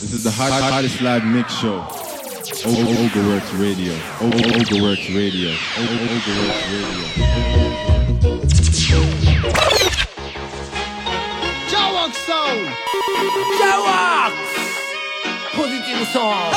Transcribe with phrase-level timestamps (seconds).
[0.00, 1.76] This is the hot, hottest live mix show.
[1.78, 3.92] O- O- Ogreworks Radio.
[4.20, 5.50] O- O- Ogreworks Radio.
[5.50, 8.06] O- O- Ogreworks Radio.
[11.72, 12.66] Jawok Sound!
[13.60, 14.32] Jawok!
[15.56, 16.52] Positive song!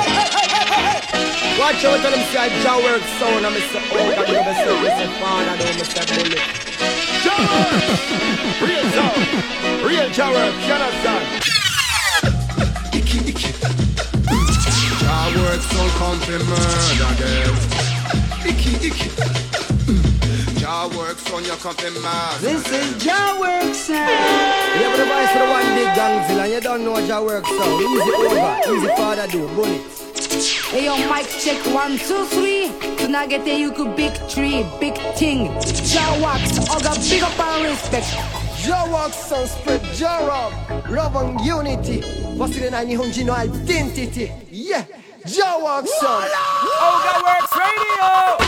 [1.59, 4.75] Watch out tell them say Jawok Sound and me say oh that you me say
[4.83, 6.43] me say fan and me say bullet.
[7.23, 7.71] Jawok!
[8.61, 9.21] Real sound!
[9.87, 11.68] Real Jawok, you understand?
[15.39, 17.55] Jawok Sound come to murder them.
[18.45, 19.09] Icky, icky.
[20.59, 22.81] Jawok Sound you come to murder This them.
[22.81, 24.09] is Jawwork Sound.
[24.75, 27.81] You have the voice for the one big gangzilla and you don't know Jawwork Sound.
[27.81, 29.81] Easy over, easy father do, bullet.
[30.73, 38.03] 栄養マイクチェックワンツースリーつなげてゆくビッグトリービッグティングジャーワークスオガビガパンリスペク
[38.69, 40.51] Jawwork Sound spread J-Rob,
[40.91, 42.03] love and unity.
[42.37, 44.29] 忘れない日本人の identity.
[44.51, 44.85] Yeah,
[45.25, 46.31] Jawwork Sound.
[46.79, 48.39] Oga Works Radio!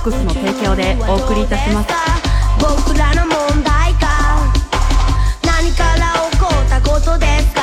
[0.00, 1.88] JAH WORKS の提供でお送りいたします。
[2.58, 4.50] 僕らの問題か。
[5.44, 7.60] 何から起こったことですか？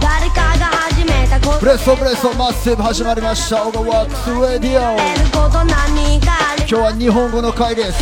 [0.00, 3.66] 誰かが始めたこと Blessed blessed massive 始まりました。
[3.66, 4.96] OGAWORKS RADIO。
[6.66, 7.98] 今日は日本語の回です。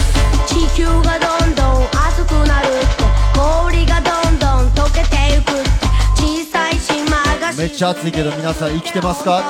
[0.47, 2.69] 地球がどんどん熱くなる
[3.35, 5.71] 氷がどんどん溶けてゆくって。
[6.21, 9.43] 小さい島がめっちゃ暑いけど皆さん生きてますか？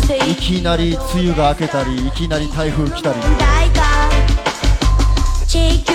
[0.00, 3.18] いきなり梅雨が明けたりいきなり台風来たり。
[5.46, 5.94] 地球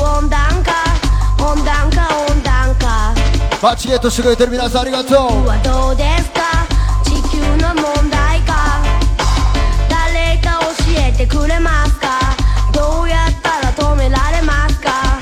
[0.00, 0.72] 温暖化
[1.44, 3.14] 温暖化温暖化。
[3.60, 5.46] バッチゲットしてくれてる皆さんありがとう。
[5.46, 6.66] はどうですか？
[7.04, 8.82] 地球の問題か。
[9.88, 12.20] 誰か教えてくれますか？
[12.72, 15.18] どうやったら止められますか？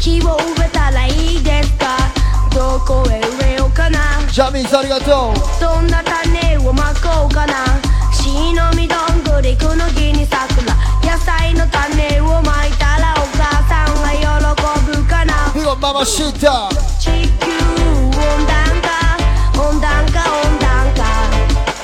[0.00, 1.96] 木を植えたらいいですか？
[2.54, 3.98] どこへ植えようかな？
[4.32, 5.60] ジャミーさんありがとう。
[5.60, 6.35] どんな種
[6.66, 7.64] をまこうかな。
[8.12, 14.26] しのみどんぐりくのぎに桜野菜の種をまいたらお母さんが喜
[14.98, 15.52] ぶかな。
[15.54, 16.68] ビゴママシータ
[16.98, 17.46] 地球
[17.94, 18.10] 温
[18.46, 21.04] 暖化温暖化温暖化。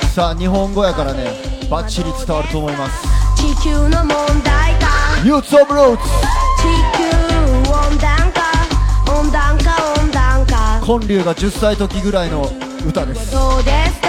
[0.09, 1.31] さあ日本語やからね
[1.69, 3.07] バッチリ伝わると思います。
[3.37, 4.87] 地球の問題か。
[5.23, 5.97] Youth of Roots
[6.59, 6.63] 地
[6.97, 7.05] 球
[7.71, 10.81] 温暖化温暖化温暖化。
[10.85, 12.51] 金龍が10歳時ぐらいの
[12.85, 13.31] 歌です。
[13.31, 14.02] どうです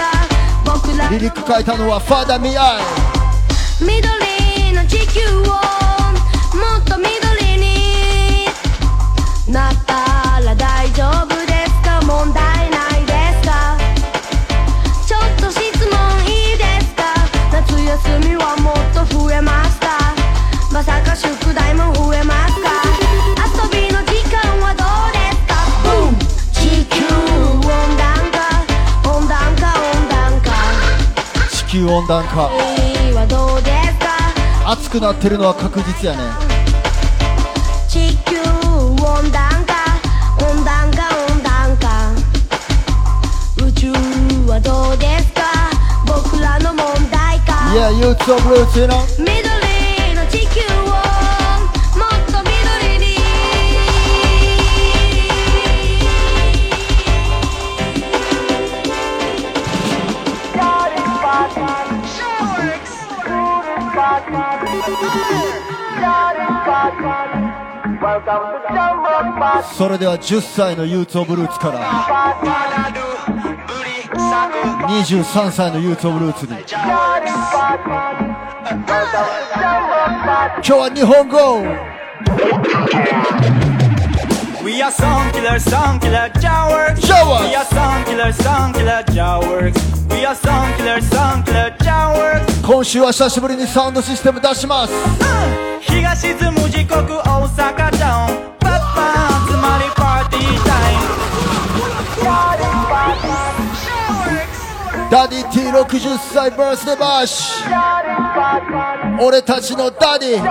[1.11, 2.81] リリック書いたのはファダミアイ
[3.81, 5.53] 緑の地球をも
[6.79, 8.47] っと緑に
[9.47, 12.01] なったら大丈夫ですか？
[12.05, 13.77] 問題ないですか？
[15.07, 17.03] ちょっと質問いいですか？
[17.51, 19.87] 夏休みはもっと増えますか
[20.73, 22.74] まさか宿題も増えますか？
[31.75, 32.49] 球温暖化。
[34.65, 36.23] 暑くなってるのは確実やね。
[37.89, 38.37] 地球
[39.03, 39.75] 温暖化。
[40.39, 42.13] 温暖化温暖化。
[43.67, 43.91] 宇宙
[44.47, 45.41] はどうですか？
[46.07, 47.53] 僕らの問題か。
[47.75, 49.03] Yeah Roots you know
[69.73, 71.79] それでは10歳の Youth of Roots から
[74.87, 76.55] 23歳の Youth of Roots に
[80.57, 81.61] 今日は日本語
[84.63, 86.99] We are song killer, song killer, Jawworks.
[87.01, 87.49] Jawworks.
[87.49, 89.77] We are song killer, song killer, Jawworks.
[90.09, 92.54] We are song killer, song killer, Jawworks.
[92.65, 94.93] 今週は久しぶりにサウンドシステム出します。
[95.81, 101.05] 日が沈む時刻大阪タウンパッパン集まりパーティータイム。
[105.11, 109.23] ダディ T 60歳 birthday bash。
[109.23, 110.41] 俺たちのダディ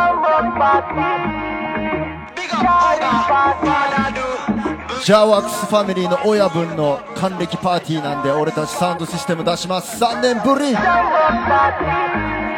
[5.04, 10.80] JAH WORKS ファミリーの親分の還暦パーティーなんで俺たちサウンドシステム出します3年ぶり大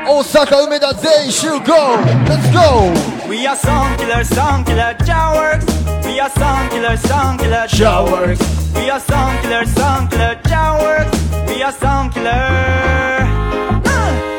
[0.06, 1.58] 阪梅田全員集合
[2.28, 2.94] Let's go!
[3.28, 5.66] We are song killer, song killer, Jawworks.
[6.06, 8.38] We are song killer, song killer, Jawworks.
[8.76, 11.48] We are song killer, song killer, Jawworks.
[11.48, 13.26] We are song killer.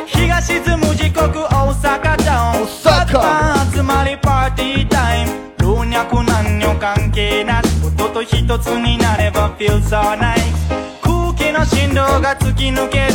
[0.06, 5.46] 日が沈む時刻大阪ダウン大阪集まりパーティータイム
[5.89, 7.67] 老若男女関係なし。
[7.85, 10.35] 音と一つになれば Feel so nice
[11.01, 13.13] 空気の振動が突き抜ける。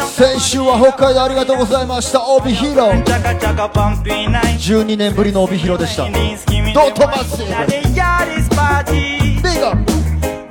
[0.00, 2.26] 先週は北海道ありがとうございました。
[2.26, 3.04] 帯広。
[3.04, 6.04] チャカチャカパンピーナイ12年ぶりの帯広でした。
[6.04, 9.42] どうどう飛ばすやでやりスパーティー。
[9.42, 9.76] Big up!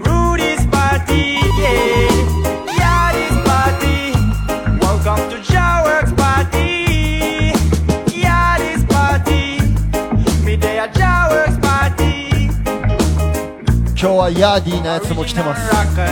[0.04, 2.35] ルーディスパーティー
[14.06, 15.68] 今日はヤーディーなやつも来てます。
[15.74, 16.04] ラッカ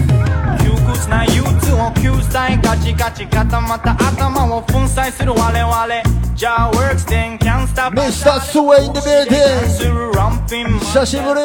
[0.00, 0.64] ー！
[0.64, 5.76] 窮屈な憂鬱を救済ガチガチ固まった頭を粉砕する我々。
[7.06, 8.40] Then can't stop ー Mr.
[8.40, 11.40] Sway in the building するランピンマン久しぶり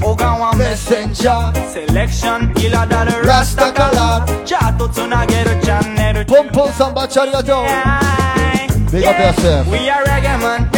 [0.00, 7.64] 小川メッセンジャーセレクション苛立るラスタからチャートつなげるチャンネルポンポンさんバッチありがとう
[8.92, 9.66] Big up yourself.
[9.70, 10.77] We are reggae man, reggae man,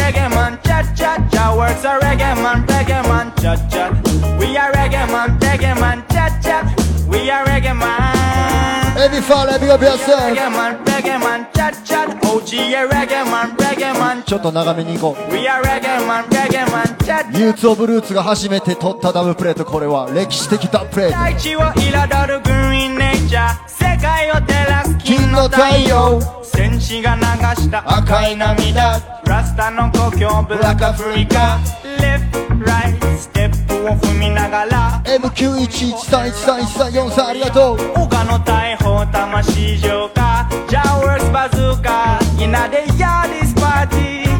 [3.41, 3.89] cha cha
[4.39, 6.63] We are reggae man, reggae man, cha cha
[7.09, 8.11] We are reggae man
[8.93, 15.63] エビファーレビガビアセ Reggae man, reggae man, cha cha OG reggae man, reggae man ちょっと長めに行こう We are
[15.63, 27.21] reggae man, reggae man, cha cha ユーツ・オブ・ルーツが初めて取ったダブプレートこれは歴史的ダブプレート大地を彩るグリーンネイチャー世界を照らす金の太陽戦士が流
[27.61, 31.59] した赤い涙ラスタの故郷ブラックアフリカ
[31.97, 33.00] Left, right, ス
[33.41, 35.01] テップを踏みながら。
[35.03, 37.77] MQ11313134 さんありがとう。
[38.03, 42.19] 丘の大砲魂浄化ジャワースバズーカ。
[42.39, 44.30] イナでやディスパーティー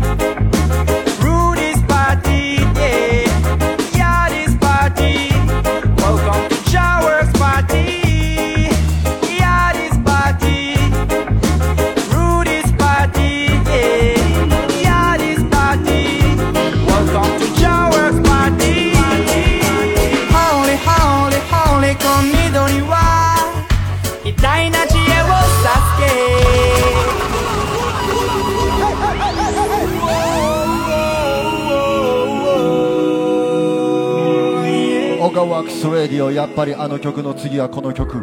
[35.41, 38.13] オガワックス・レディオやっぱりあの曲の次はこの曲。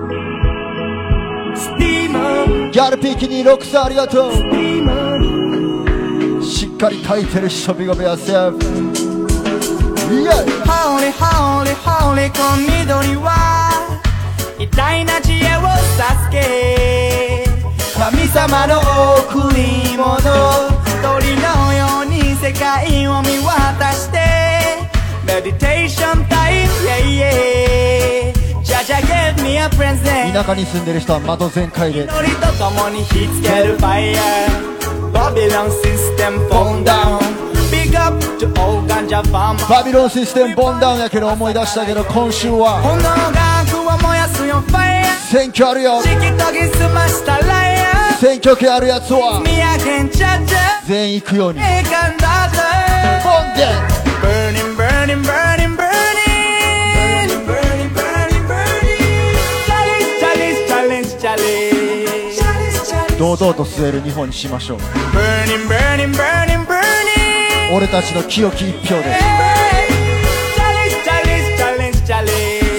[2.70, 4.32] ギャルピーキに6さんありがとう.
[6.44, 8.58] しっかり書いてる人ビガビアセーフ。
[10.14, 10.26] イエイ。
[10.62, 13.98] Holy, holy, holy, この緑は
[14.58, 15.62] 偉大な知恵を
[15.96, 17.44] 授け。
[17.98, 18.78] 神様の
[19.34, 20.14] 贈り物。
[21.02, 24.27] 鳥のように世界を見渡して
[25.38, 28.64] メディテーションタイム Yeah, yeah.
[28.64, 30.32] じゃじゃ give me a present.
[30.32, 32.02] 田舎に住んでる人は窓全開で。
[32.02, 34.16] 祈りとともに火つける Fire.
[35.12, 37.20] Babylon system fall down.
[37.70, 42.82] Big up to all ganja farmer バビロンシステムボンダウンやけど思い出したけど今週は。
[42.82, 45.04] 炎が悪を燃やすよ Fire.
[45.30, 46.02] 選挙あるよ。
[46.02, 46.18] 選
[48.38, 49.40] 挙権あるやつは。
[50.84, 51.60] 全員行くように。
[51.60, 51.70] ボン
[53.56, 54.07] デ Burning,
[63.18, 64.78] 堂々と吸える日本にしましょう。
[64.78, 66.58] Burning, burning, burning,
[67.74, 69.04] 俺たちの清き一票で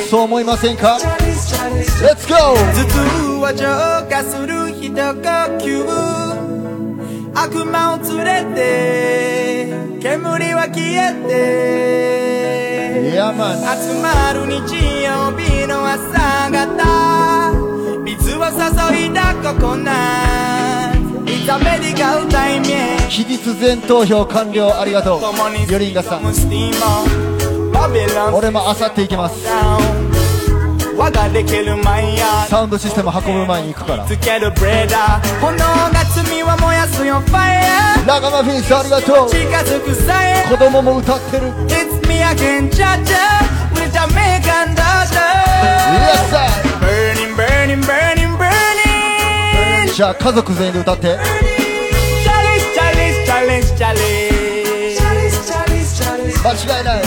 [0.09, 0.97] そう思いませんか
[2.01, 2.55] ？Let's go!
[2.55, 2.99] 頭痛
[3.41, 3.67] は浄
[4.09, 5.85] 化する一呼吸。
[7.35, 9.67] 悪魔を連れて
[10.01, 12.09] 煙は消えて。
[13.09, 17.68] 集まる日曜日の朝方。
[18.51, 18.55] 注
[18.97, 20.99] いだココナッ
[21.45, 21.51] ツ
[22.29, 25.21] time yeah 期日前投票完了ありがとう。
[25.71, 26.21] ヨリンガさん。
[28.33, 29.43] 俺もあさって行きます。
[32.49, 34.05] サウンドシステム運ぶ前に行くから。
[34.05, 35.39] つけるブレーダー。
[35.39, 35.65] 炎が
[36.13, 39.27] 罪は燃やすよファイヤラガマフィンスありがとう。
[39.27, 40.45] ー近づくさえ。
[40.49, 41.47] 子供も歌ってる。
[41.67, 43.58] It's me again, cha cha
[43.99, 45.31] With Jamaican daughter.
[45.99, 46.47] Yes, sir.
[46.79, 49.93] Burning, burning, burning, burning.
[49.93, 51.17] じゃあ家族全員で歌って
[52.23, 54.97] Chalice, chalice, chalice, chalice.
[54.97, 56.39] Chalice, chalice, chalice.
[56.41, 57.01] 間違いない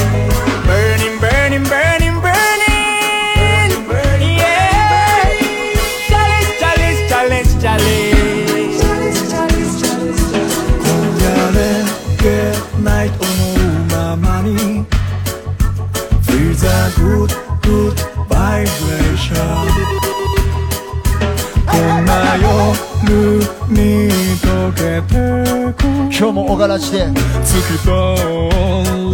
[26.22, 27.08] 今日も小柄地で。
[27.44, 28.14] 月と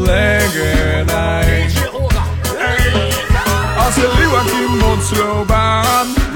[0.07, 1.67] レゲナイ
[3.89, 5.83] 焦りは気持ちローバ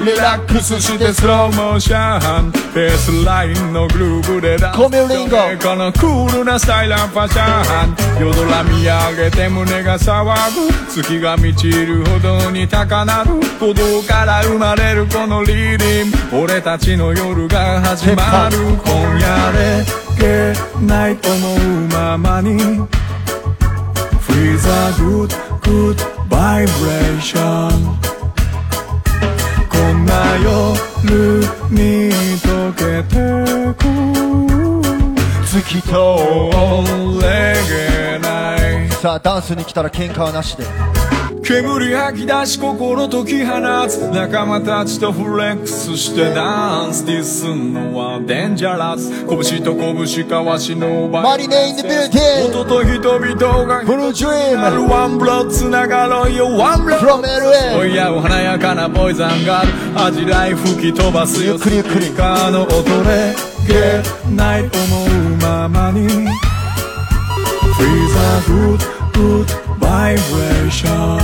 [0.01, 2.51] ンリラックスしてスローモーション。
[2.73, 4.77] ベースラインのグルーブでダンス。
[4.79, 8.25] このクールなスタイルファッション。
[8.25, 10.73] 夜空見上げて胸が騒ぐ。
[10.89, 13.41] 月が満ちるほどに高鳴る。
[13.59, 18.57] 鼓動から生まれるこのリリン俺たちの夜が始まる。
[18.83, 22.57] 今夜レけないと思うままに。
[24.25, 25.29] Freeze a good
[25.61, 25.97] good
[27.17, 27.99] ーション
[29.69, 30.49] こんな夜
[31.69, 33.15] に溶けて
[33.77, 33.83] く。
[35.45, 36.83] 月とお
[37.21, 37.27] れ
[37.69, 38.62] げない
[39.03, 40.63] さあダンスに来たら喧嘩はなしで。
[41.43, 43.97] 煙吐き出し心解き放つ。
[44.11, 49.11] 仲間たちとフレックスしてダンスディスんのはデンジャラス。
[49.27, 54.89] 拳と拳交わしのバマリネインビューティ音と人々がブルードリーム。
[54.89, 56.45] ワンブロッつながろうよ。
[56.57, 57.19] ワンブロッ from
[57.77, 60.01] お LA いやお華やかなボーイズアンガール。
[60.01, 61.55] 味らい吹き飛ばすよ。
[61.55, 62.05] ゆっくりゆっくり。
[62.05, 63.35] スピーカーの音レ
[63.67, 64.01] ゲ
[64.33, 66.07] ナイト思うままに
[67.77, 68.81] Feel the good,
[69.13, 69.49] good
[69.79, 71.19] vibration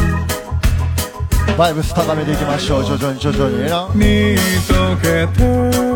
[1.58, 4.38] バイブス高めていきましょう徐々に徐々になに
[4.68, 5.40] 溶けて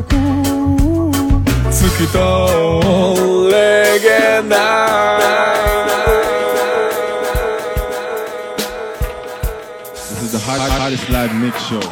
[0.09, 0.11] く
[1.71, 5.19] 月とレゲナ
[9.93, 11.79] This is the hot, hottest live mix show.
[11.79, 11.89] O-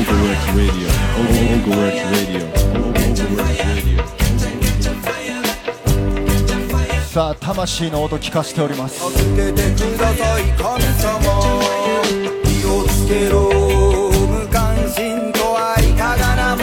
[0.00, 0.88] Overworks Radio.
[0.88, 2.59] O- Overworks Radio.
[7.10, 9.00] さあ魂の音聞かせております。
[9.00, 11.18] 助けてください神様。
[12.44, 13.50] 気をつけろ
[14.28, 16.62] 無関心とはいかがなも。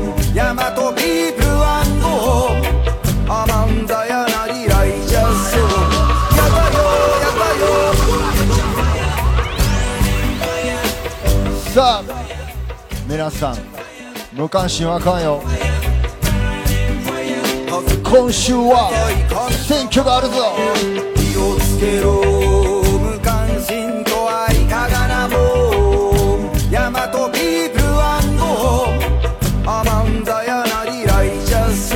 [0.00, 1.54] ん大和ピープルゴ
[3.32, 5.62] アマンダやなりライジャスや
[6.50, 6.82] だよ
[7.22, 7.70] やだよ。
[11.72, 12.04] さあ
[13.08, 13.56] 皆さん
[14.32, 15.40] 無関心はあかんよ
[18.08, 18.88] 今週は
[19.66, 20.34] 選挙があるぞ。
[21.16, 22.22] 気をつけろ。
[23.02, 25.34] 無関心とはいかがなも
[26.38, 26.54] ん。
[26.70, 27.84] 大和ピープル
[28.38, 28.86] ゴ
[29.68, 31.94] アマンダやなりライジャス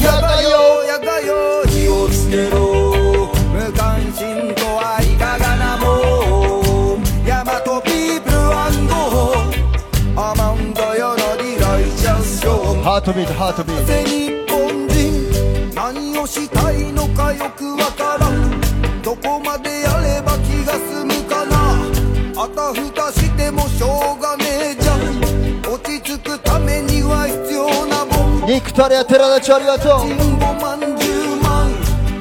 [0.00, 0.84] やだよ。
[0.86, 1.66] やだよ。
[1.66, 3.34] 気をつけろ。
[3.50, 7.02] 無関心とはいかがなもん。
[7.26, 8.38] 大和ピープル
[8.86, 9.34] ゴ
[10.16, 14.33] アマンダやなりライジャスハートビートハートビート
[28.54, 29.98] なもんニクタレや寺田ちありがとう。
[30.00, 31.72] 人5万10万。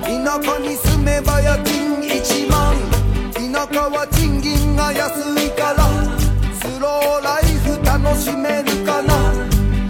[0.01, 2.75] 田舎に住めば家賃1万。
[3.33, 5.85] 田舎は賃金が安いから。
[6.59, 9.13] スローライフ楽しめるかな。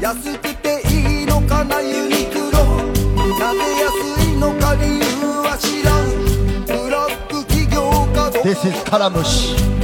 [0.01, 2.59] 安くていいのかなユニクロ。
[3.39, 5.03] なぜ安いのか理由
[5.41, 6.03] は知らん。
[6.65, 9.82] ブラック企業かど This is カラムシ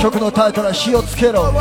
[0.00, 1.52] 曲のタイトルは火をつけろ。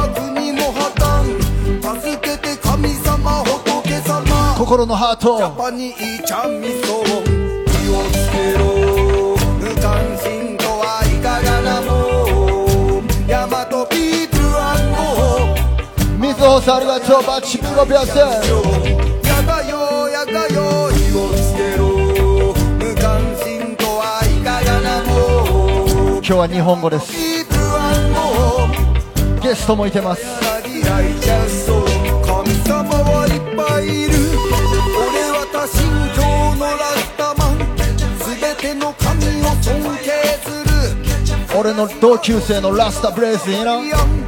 [4.58, 5.38] 心のハート。
[7.66, 8.64] 気をつけろ。
[9.60, 11.88] 無関心とはいかがなも
[13.02, 13.08] ん。
[13.28, 14.44] 大和ピープル
[14.94, 15.02] ゴ
[16.20, 18.18] 水穂さんありがとうバッチビンゴピアス。
[18.18, 18.26] や
[19.42, 21.88] だよやだよ気をつけろ。
[22.78, 25.16] 無関心とはいかがなも
[26.14, 26.18] ん。
[26.18, 27.37] 今日は日本語です
[29.48, 30.22] ゲストもいてます。
[30.42, 30.52] 神
[32.68, 34.12] 様はいっぱいいる
[34.92, 35.80] 俺は多神
[36.12, 36.20] 教
[36.60, 37.58] のラスタマン
[38.36, 40.12] 全ての神を尊敬
[40.44, 44.28] する俺の同級生のラスタブレイズいいなイアン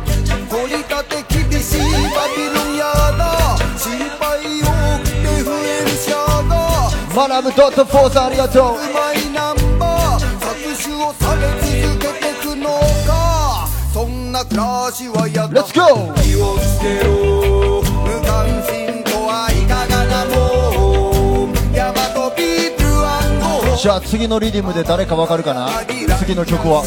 [0.50, 2.86] 取り立て厳しいバビロンや
[3.18, 4.72] だ心配多
[5.04, 6.16] くて増えるシャ
[7.14, 9.09] マナムドットフォーさんありがとう。
[14.50, 16.13] そんな暮らしはやだ Let's go!
[16.22, 17.82] 気をつけろ。
[17.84, 25.70] 無関心とはいかがなもんヤマトピープルゴーじゃあ次のリディムで誰かわかるかな？
[26.20, 26.84] 次の曲は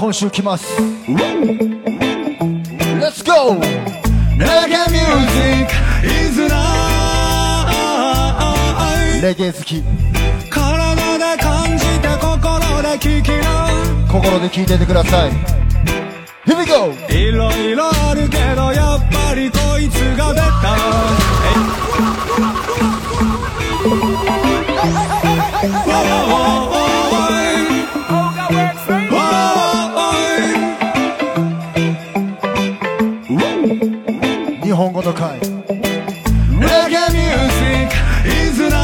[0.00, 0.64] 今週来ます。
[2.98, 3.60] Let's go!
[4.38, 5.70] Reggae music
[6.02, 6.56] is life
[9.22, 9.82] レゲエ好き。
[10.48, 13.68] 体で感じて心で聞きな。
[14.10, 15.32] 心で聴いててください。
[16.46, 16.94] Here we go!
[17.14, 20.74] いろいろあるけどやっぱりこいつがベタ
[25.60, 26.69] 日
[35.10, 37.90] の回 Reggae music
[38.26, 38.78] is life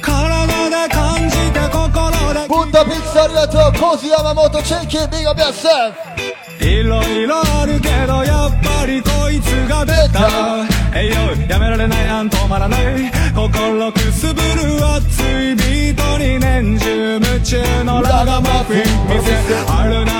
[0.00, 10.66] 体で感じて心でブンダピッツありがとうコース山本チェンキービガビアセーフいろいろあるけどやっぱりこいつがベタ。
[10.94, 11.14] えいよ
[11.48, 13.10] やめられないあん止まらない。
[13.34, 19.32] 心くすぶる熱いビートに年中夢中のラガマフィン店
[19.66, 20.19] 春夏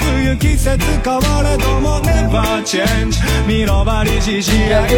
[0.00, 4.90] 冬季節変われどもネバーチェンジ見ろばりじじ合い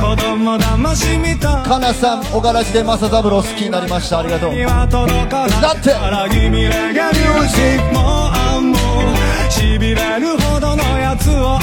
[0.00, 8.00] 子供騙しみたかなさん小柄寺でマサザブロ好きになりましたありがとうだって荒気味レゲミュージックも
[8.34, 8.78] あんも
[9.50, 11.58] しびれるほどのやつを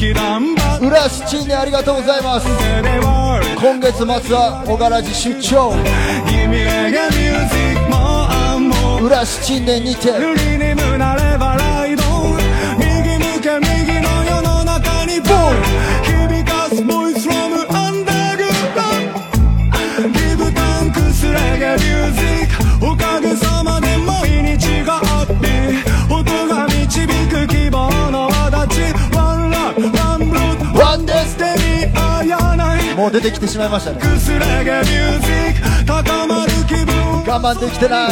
[0.00, 5.72] バッ浦七チンネありがとうございます今月末は小柄寺出張
[9.02, 10.10] 浦七チンネにて
[33.00, 33.98] もう出てきてしまいましたね。
[37.26, 38.08] 我慢できてな。
[38.08, 38.10] い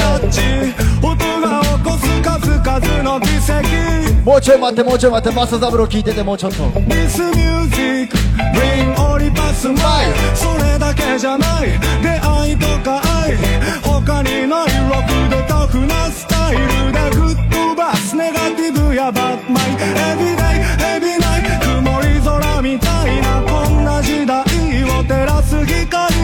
[4.24, 6.56] もうちょい待ってもうちょい待ってマサザブロ聞いててもうちょっと。
[6.56, 6.70] そ
[10.56, 13.36] れだけじゃない出会いとか愛。
[13.82, 19.64] 他にないロックでタフなスタイルで吹っ飛ばすネガティブやバッマイ。
[20.16, 20.62] Everyday
[20.96, 23.47] Every night 曇り空みたいな
[25.08, 26.14] 照らす光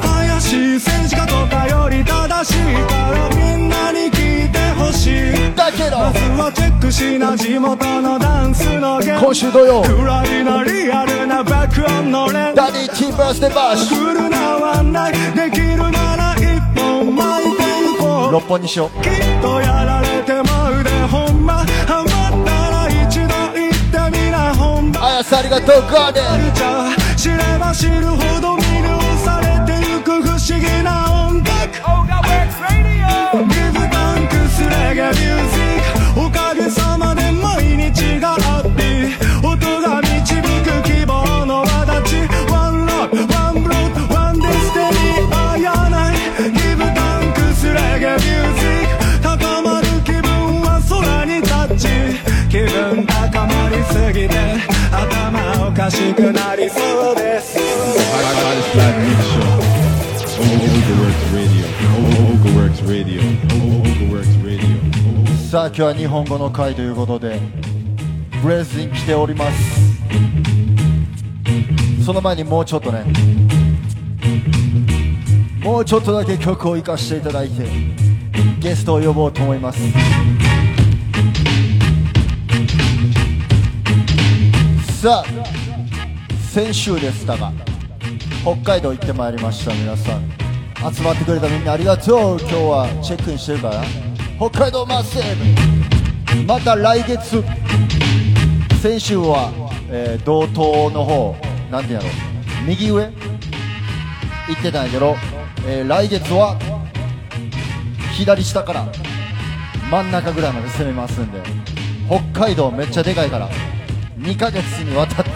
[0.00, 2.56] 怪しい政治家とかより正しい
[2.86, 5.98] からみんなに聞いてほしいだけど。
[5.98, 9.82] まずはチェックしな地元のダンスの現今週土曜。
[9.82, 17.62] 暗いなリアルな爆音の連ダディティーバースデーバッシュ来るなはないできるなら一本巻いて
[17.94, 18.32] いこう。
[18.32, 19.02] 六本にしよう。
[19.02, 21.64] きっとやられてまうでほんま。
[21.88, 27.01] ハマったら一度行ってみな本場あやさんありがとうガーデン
[27.74, 28.51] 知るほど
[55.92, 59.44] しくなりそうです Hottest live mix show.
[60.40, 61.64] Ogreworks Radio.
[62.32, 63.20] Ogreworks Radio.
[63.60, 64.72] Ogreworks Radio.
[65.50, 67.38] さあ今日は日本語の回ということで
[68.42, 69.92] ブレスに来ております
[72.02, 73.04] その前にもうちょっとね
[75.62, 77.66] もうちょっとだけ曲を生かしていただいて
[78.60, 79.78] ゲストを呼ぼうと思います
[85.02, 85.41] さあ
[86.52, 87.50] 先週でしたが
[88.42, 89.72] 北海道行ってまいりました。
[89.72, 90.28] 皆さん
[90.94, 92.38] 集まってくれたみんなありがとう。
[92.40, 93.82] 今日はチェックインしてるから。
[94.36, 97.42] 北海道マッセーブまた来月
[98.82, 99.50] 先週は、
[99.88, 101.34] えー道東の方
[101.70, 102.06] なんてやろ。
[102.06, 102.10] う
[102.66, 103.04] 右上？
[104.48, 105.16] 行ってたんやけど、
[105.66, 106.58] えー来月は
[108.12, 108.86] 左下から
[109.90, 111.40] 真ん中ぐらいまで攻めますんで
[112.08, 113.48] 北海道めっちゃでかいから
[114.18, 115.30] 2ヶ月にわたって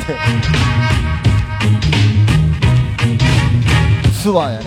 [4.27, 4.67] ツアーやね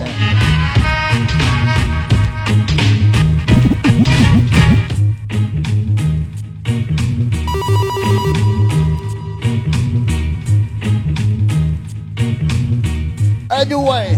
[13.50, 14.16] Anyway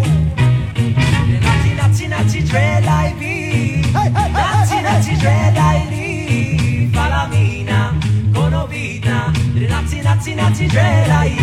[1.40, 7.92] ナチナチナチドレライビーナチナチドレライリーファラミーナ
[8.32, 9.32] このビーナ
[9.68, 11.36] ナチナチナチドレライフ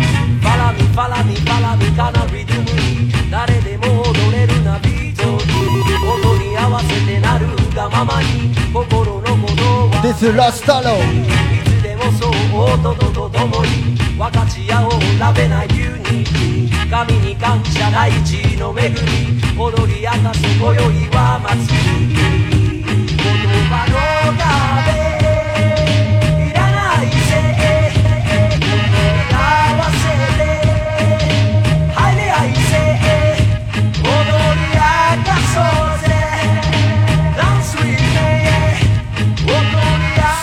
[0.00, 5.38] ァラミファラミファラミかなリズムに誰でも踊れるなビートに
[6.06, 10.96] 音に合わせてなるがままに心の鼓動は This is Rastalo.
[11.52, 12.30] いつでもそう
[12.60, 16.24] 音ととともに分かち合おうラベないユニ
[16.90, 18.96] 神に感謝大地の恵み
[19.58, 21.74] 踊り明かす今宵は祭
[22.48, 22.53] り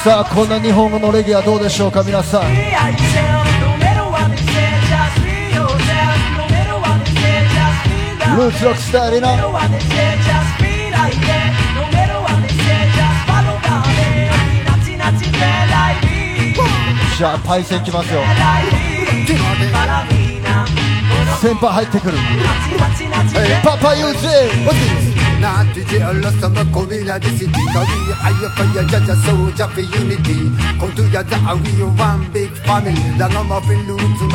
[0.03, 2.41] さあこんな日本語のレゲエはどうでしょうか皆さん。
[2.41, 9.35] ルーツロックスタイルな
[17.15, 18.21] じゃあパイセンきますよ。
[21.39, 22.17] 先輩入ってくる。
[23.63, 29.15] パパユーゼ Not to jail us some Corina the city Cause we hire for your judge a
[29.25, 34.31] soldier for unity Come together and we one big family ラガマフィンルーツ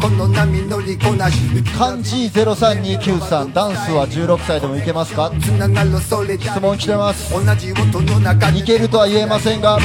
[0.00, 1.38] この波乗りこなし。
[1.76, 5.32] 漢字03293ダンスは16歳でもいけますか？
[5.40, 5.50] 質
[6.60, 7.32] 問来てます。
[7.32, 9.78] 同じ音の中にいけるとは言えませんが？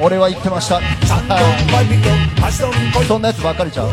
[0.00, 0.80] 俺は言ってました。
[3.06, 3.90] そんなやつばっかりちゃう。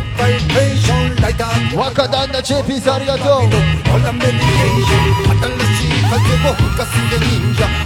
[1.76, 3.44] 若旦那 JP さんありがとう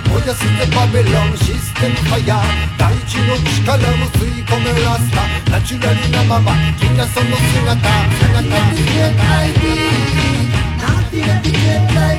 [0.10, 2.42] 燃やすでバベロンシステムファヤー。
[2.78, 7.90] 大地の力を吸い込めラスタナチュラルなままみんなその姿。
[8.20, 8.50] 姿に
[8.86, 9.48] 消えない
[10.78, 12.16] なんてやって消えない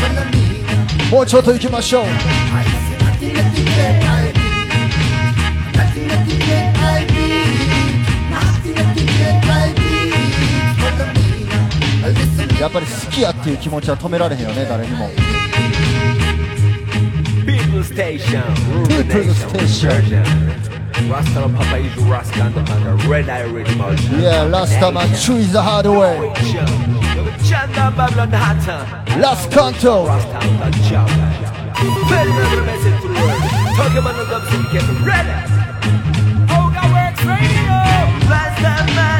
[0.00, 1.10] まだみんな。
[1.10, 2.06] もうちょっと行きましょう
[12.60, 13.54] やっぱり好きやってい。
[13.54, 15.08] う気持ちは止められへんよね誰にも
[17.82, 18.42] station.
[21.08, 23.68] Rasta Papa is Rasta and the red eye red.
[24.20, 26.18] Yeah, last time I is the hard way.
[29.18, 30.04] Last canto.
[33.78, 34.24] About the
[34.72, 35.36] get ready.
[36.50, 37.76] Hoga Works Radio.
[38.28, 39.17] Rasta man.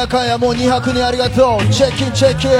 [0.00, 1.60] やかんやも200人ありがとう。
[1.70, 2.52] チェックインチェックイン。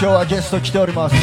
[0.00, 1.16] 今日はゲスト来ております。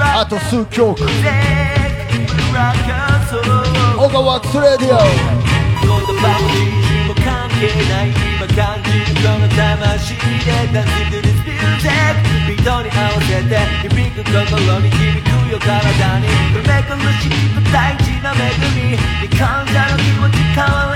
[0.00, 0.98] あと数曲。
[3.98, 5.00] 小ガワックスレディオ
[8.56, 12.32] 感じるこの魂でダンスするスピルテック。
[12.48, 13.52] ビートに合わせて
[13.84, 15.68] 響く心に響くよ体
[16.20, 16.26] に。
[16.56, 18.96] 埋め込むしきと大事な恵み。
[19.36, 20.95] 感謝の気持ち変わ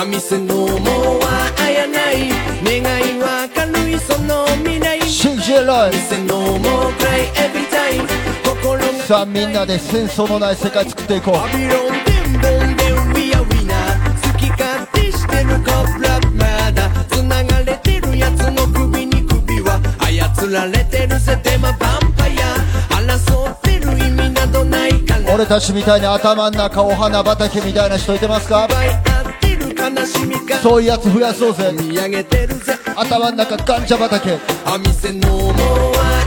[0.00, 2.30] あみせのもはあやない。
[2.64, 4.98] 願いは軽いその未来。
[5.02, 8.08] 信じろい店のもくらいエビタイム。
[8.42, 11.34] 心がさあみんなで戦争のない世界作っていこう。
[11.34, 22.56] バビロンデンボンデンウィアウィナー好き勝手してるコブラまだ繋がれてるやつの首に首は操られてるぜデマバンパイア
[23.02, 28.66] 争ってる意味などないから俺たちみたいに頭ん中お花畑みたいな人いてますか？
[30.58, 31.72] そういうやつ増やそうぜ。
[32.96, 34.38] 頭の中ガンチャ畑。
[34.64, 36.19] あ店のもはあやない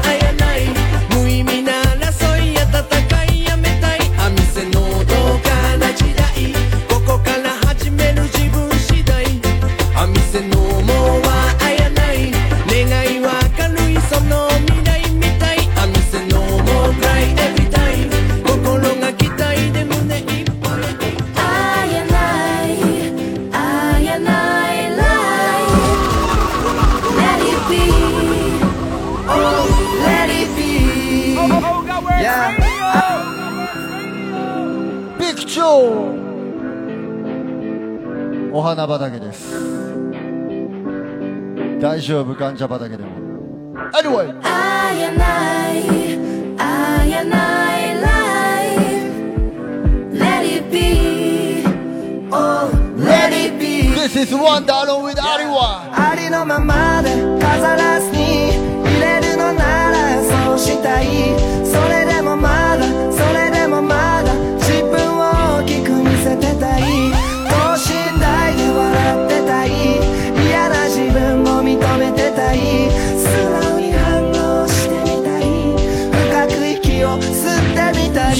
[42.03, 43.12] 丈夫ガンチャ畑でも。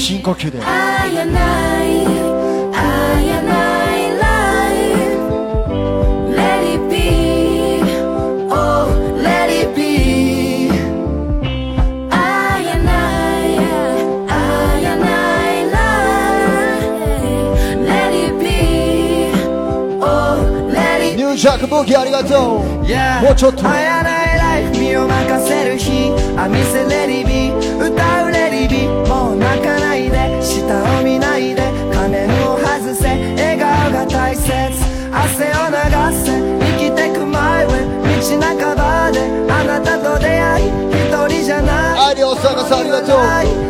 [0.04, 0.60] 深呼吸で。
[0.62, 1.40] あやな
[1.82, 2.04] い
[2.74, 4.04] あやない
[6.28, 7.80] Let it be
[8.50, 8.84] Oh
[9.22, 10.68] let it be.
[12.10, 12.92] あやな
[13.46, 13.56] い
[14.28, 14.30] あ
[14.82, 15.08] やな
[15.48, 15.72] い
[17.86, 18.44] Let it be
[20.02, 20.04] Oh
[20.70, 22.84] let it ニュージャックありがとう。
[22.84, 23.22] Yeah.
[23.22, 23.66] もうちょっと。
[23.66, 26.10] あやないライフ身を任せる日。
[27.80, 28.23] 歌う
[30.66, 34.50] 下を見ないで仮面を外せ笑顔が大切
[35.12, 35.76] 汗を流
[36.24, 37.72] せ生きてく前へ道
[38.40, 39.20] 半ばで
[39.52, 40.72] あなたと出会い一
[41.28, 43.18] 人じゃないアリオサガさありがとう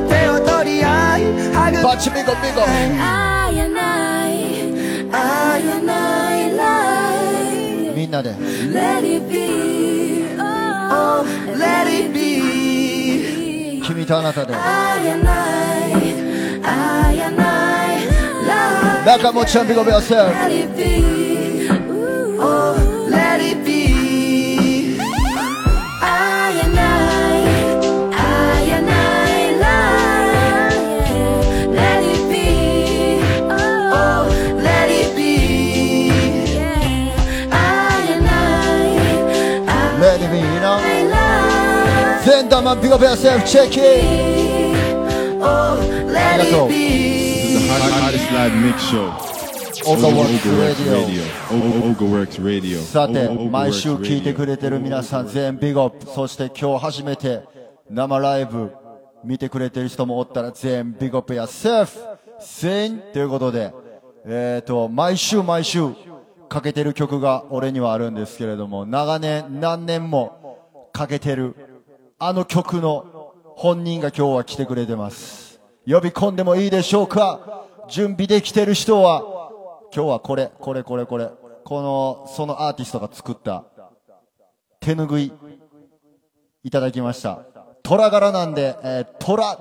[0.08, 1.20] 手を取り合い
[1.52, 4.32] ハグバチビゴビゴあやない
[5.12, 5.90] あやな
[6.40, 8.30] い Life みんなで。
[8.30, 11.24] Let it be Oh
[11.56, 14.54] let it be 君とあなたで。
[16.94, 18.06] あやないあや
[18.46, 20.82] ない Life 中もちゃんビゴビアセル Let it be
[22.38, 22.76] Oh
[23.10, 24.98] let it be
[26.00, 27.42] あやない
[28.12, 28.16] あ
[28.68, 28.92] やな
[29.28, 30.76] い Life
[31.72, 32.34] Let it be
[33.50, 33.52] Oh
[34.62, 35.20] let it be
[37.50, 37.52] あ
[38.08, 38.86] やない
[39.66, 41.12] あレディビーなやな
[42.20, 43.82] い全玉ビゴビアセルチェッキー
[45.46, 45.76] Oh
[46.34, 46.68] ありがとう。
[46.68, 49.08] Hottest live mix show.
[52.42, 52.80] Radio.
[52.80, 57.44] さて毎週聞いてくれてる皆さん全員ビッグアップそして今日初めて
[57.90, 58.72] 生ライブ
[59.22, 61.98] 見てくれてる人もおったら全員ビッグアップやセーフ
[62.40, 63.74] 全員ということで
[64.24, 65.90] えっ、と毎週毎週
[66.48, 71.54] かけてる曲が俺にはあるんですけれども長年何年もかけてる
[72.18, 75.43] あの曲の本人が今日は来てくれてます
[75.86, 77.64] 呼び込んでもいいでしょうか？
[77.88, 79.22] 準備できてる人は
[79.94, 81.28] 今日はこれ、これ、これ、これ。
[81.64, 83.64] この、そのアーティストが作った
[84.80, 85.32] 手ぬぐい
[86.62, 87.38] いただきました。
[87.82, 89.58] 虎柄なんで、えー、虎、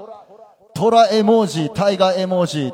[0.74, 2.74] 虎絵文字、タイガー絵文字、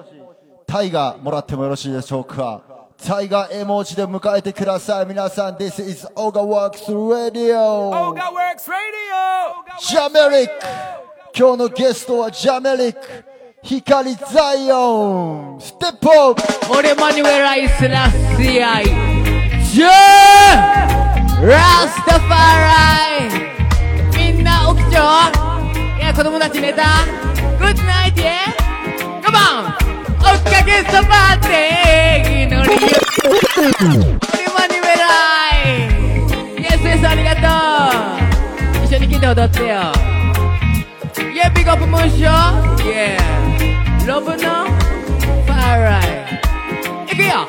[0.66, 2.62] タイガーもらってもよろしいでしょうか？
[3.06, 5.06] タイガー絵文字で迎えてください。
[5.06, 7.56] 皆さん、This is Oga Works Radio!
[7.90, 9.80] Oga Works Radio!
[9.80, 10.54] ジャメリック
[11.38, 13.00] 今日のゲストはジャメリック
[13.62, 16.34] 光ザイオンステップアッ
[16.68, 23.28] プ俺マニュエライスラッシアイジャーラスタファラ
[24.28, 26.84] イみんな起きちゃういや子供たち寝た
[27.60, 28.32] グッドナイトや
[29.22, 29.74] カモン
[30.20, 32.88] おかげさまで祈りよ
[33.26, 33.68] 俺
[34.54, 35.06] マニュエラ
[35.66, 39.92] イイエスイエスありがとう一緒に来て踊ってよ
[41.40, 41.80] Yeah, big up.
[41.80, 43.49] Yeah.
[44.10, 44.66] Love no.
[45.48, 46.42] Alright.
[47.12, 47.46] いくよ。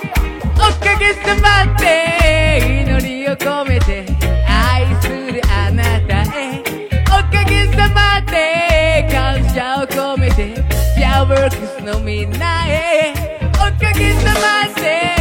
[0.54, 4.04] 追っかげさまで祈りを込めて
[4.46, 6.60] 愛するあなたへ。
[6.60, 10.54] 追っかげさまで感謝を込めて
[10.96, 13.14] ジャーワークスのみんなへ。
[13.40, 15.19] 追っかけさまでいつ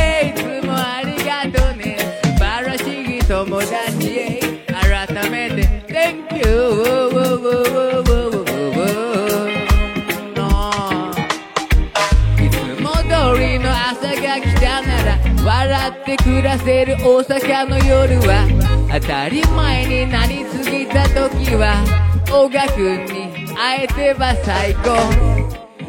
[15.44, 18.48] 笑って暮らせる大阪の夜は
[18.92, 21.84] 当たり前になりすぎた時は
[22.30, 24.96] 小賀くんに会えてば最高。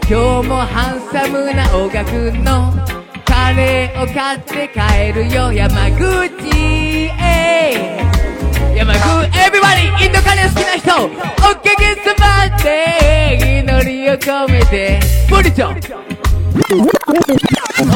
[0.08, 2.72] 今日もハンサムな小賀くんの
[3.24, 5.52] カレーを買って帰るよ。
[5.52, 6.48] 山口
[7.08, 8.00] へ。
[8.76, 16.09] 山口 Everybody インドカレー好きな人おかげさまで祈りを込めてブリチョオ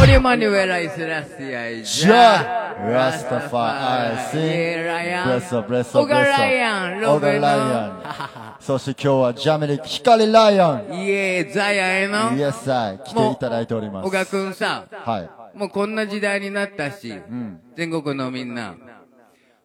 [0.06, 6.96] リマニュエライスラスヤイジャ Ja, Rastafari, アン Bless up, bless オ up, ガ bless ライア up.
[6.96, 8.60] ンロベライアン。
[8.60, 11.04] そして今日はジャメリック光ライアン。
[11.04, 14.04] イエーザイアンへのイエスサイ、来ていただいております。
[14.04, 15.18] 小賀くんさは
[15.54, 15.58] い。
[15.58, 17.14] もうこんな時代になったし、
[17.76, 18.74] 全国のみんな、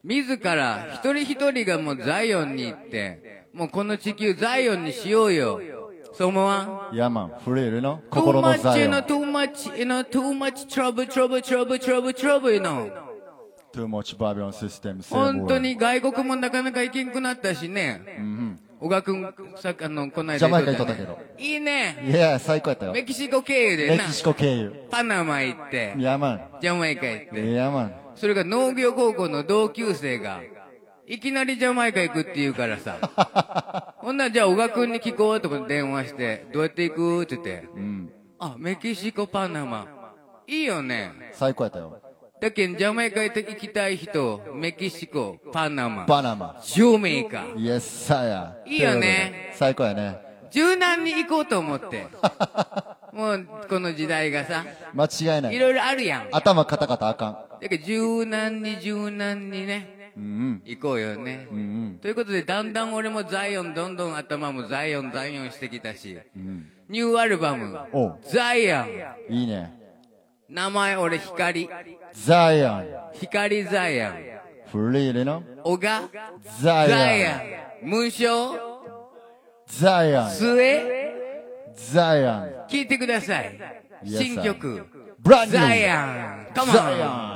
[0.03, 5.59] 自ら一人一人がもうザイオンに行って、もうこの地球ザイオンにしようよ。
[6.19, 6.97] そう思わん？
[6.97, 9.05] ヤマン、フリールの？Too 心の much, ザイ you オン know,。
[9.05, 12.91] too much, you know, too much trouble, trouble, trouble, trouble, trouble, you know.
[13.71, 15.01] Too much Babylon system.
[15.09, 18.01] 本当に外国もなかなか行けんくなったしね。
[18.81, 21.17] 小賀くん、さあの、この間ジャマイカ言っ行ったたけど。
[21.37, 22.05] いいね。
[22.05, 22.91] いや、最高やったよ。
[22.91, 24.11] メキシコ経由でなメキ。
[24.11, 24.73] シコ経由。
[24.91, 26.41] パナマ行って、ヤマン。
[26.61, 27.53] ジャマイカ行って。
[27.53, 27.93] ヤマン。
[28.15, 30.41] それが農業高校の同級生が、
[31.09, 32.97] いきなりジャマイカ行くって言うからさ。
[33.97, 37.67] ほんならじゃあ小賀くんに聞こうとか電話して、どうやって行くって言って。
[38.37, 39.87] あ、メキシコ、パナマ。
[40.45, 41.31] いいよね。
[41.31, 41.99] 最高やったよ。
[42.39, 46.05] だけんジャマイカ行きたい人、メキシコ、パナマ。
[46.05, 46.61] パナマ。
[46.63, 47.43] ジャメイカ。
[47.57, 48.55] イエスサヤ。
[48.67, 50.19] いいよね最高やね。
[50.51, 52.05] 柔軟に行こうと思って。
[53.13, 55.59] もう、この時代がさ、間違いないい。
[55.59, 56.27] ろいろあるやん。
[56.31, 57.37] 頭カタカタあかん。
[57.59, 59.98] だけど柔軟に柔軟にね、うん
[60.65, 61.47] 行こうよね。
[61.51, 61.57] うん。
[61.57, 66.69] うんということで、だんだん俺もザイオン、どんどん頭もザイオン、ザイオンしてきたし、うん。
[66.87, 67.77] ニューアルバム、
[68.31, 68.87] ザイオン。
[69.29, 69.79] いいね。
[70.49, 71.69] 名前俺光。
[72.13, 72.85] ザイオン。
[73.13, 74.13] 光ザイオン。
[74.71, 76.09] フリールの小賀
[76.61, 77.25] ザザイイ
[77.83, 77.89] オン。
[77.89, 78.55] 文章
[79.67, 80.29] ザイオン。
[80.31, 81.13] 末
[81.93, 82.49] ザイオン。
[82.67, 83.59] 聞いてください。
[84.05, 84.85] 新曲。
[85.23, 86.53] ザイオン。
[86.53, 87.28] カモン。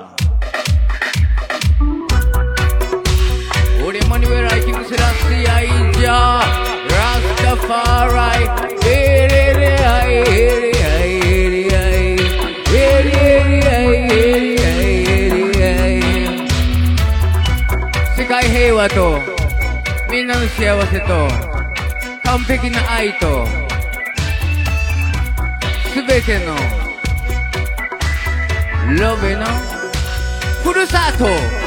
[8.86, 13.18] エレアイエレアイエレレアイエレ
[13.68, 16.02] アイエレアイ
[18.16, 19.20] 世界平和と
[20.12, 21.28] みんなの幸せと
[22.24, 23.46] 完璧な愛と
[25.94, 26.56] すべての
[29.00, 29.46] ロベの
[30.64, 31.63] ふるさと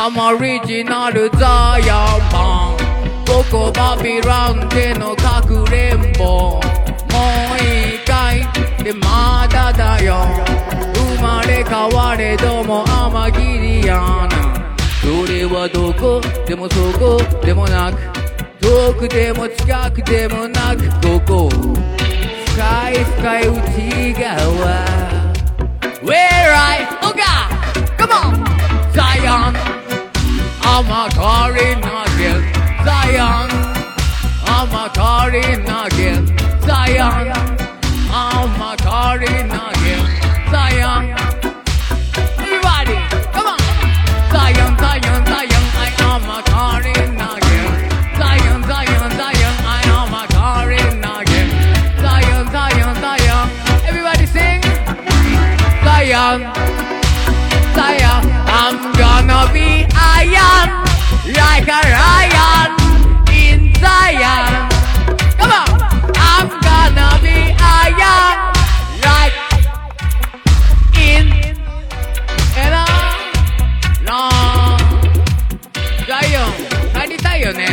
[0.00, 2.76] アマリジナルザイアンマン
[3.26, 6.60] ここバビランでのかくれんぼもう
[7.58, 8.46] 一回
[8.84, 10.18] でまだだよ。
[10.94, 13.40] 生まれ変われどもアマギ
[13.82, 16.20] リアナそれはどこ？
[16.46, 17.98] でもそこでもなく。
[18.60, 20.88] 遠くでも近くでもなく。
[21.02, 21.48] ここ？
[22.54, 24.86] 深い深い内側
[26.04, 26.86] Where I?
[27.02, 27.50] Oh God!
[27.98, 28.46] Come on!
[28.94, 29.67] Zion!
[30.70, 32.42] I'm a calling again
[32.84, 33.50] Zion.
[34.44, 36.26] I'm a calling again
[36.62, 37.32] Zion.
[38.10, 40.04] I'm a calling again
[40.50, 41.27] Zion
[61.58, 62.70] Like a lion
[63.34, 64.70] In Zion
[65.38, 65.66] Come on
[66.14, 68.38] I'm gonna be iron
[69.02, 69.34] Like
[70.94, 71.26] In
[72.54, 72.86] And on
[74.06, 74.30] No
[76.06, 77.66] ザイオン帰りたいよね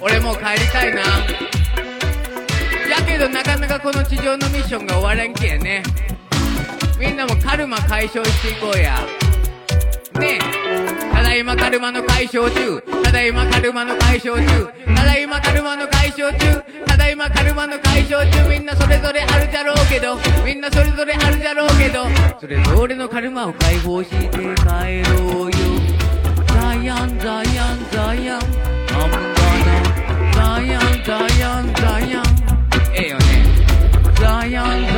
[0.00, 1.02] 俺もう帰りたいな
[2.88, 5.82] やけどなかなかこの地上のミッションが終わらんけやね
[6.98, 8.98] みんなもカルマ解消していこうや
[10.18, 10.38] ね
[10.94, 10.97] え
[11.28, 12.80] だいまカルマの解消中。
[13.02, 14.66] ただいまカルマの解消中。
[14.96, 16.62] ただいまカルマの解消中。
[16.86, 18.48] ただいまカルマの解消中。
[18.48, 20.16] みんなそれぞれあるじゃろうけど。
[20.42, 22.06] みんなそれぞれあるじゃろうけど。
[22.40, 25.56] それぞれのカルマを解放して帰ろうよ。
[26.46, 29.36] ザイアンザイアンザイアン I'm gonna
[30.32, 32.24] ザイアンザイアンザイアン。
[32.94, 33.24] ええよね。
[34.14, 34.97] ザイアンザイアン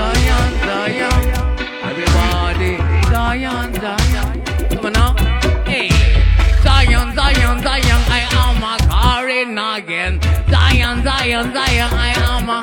[11.44, 12.60] Zion I am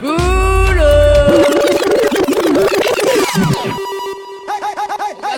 [0.00, 0.80] Guru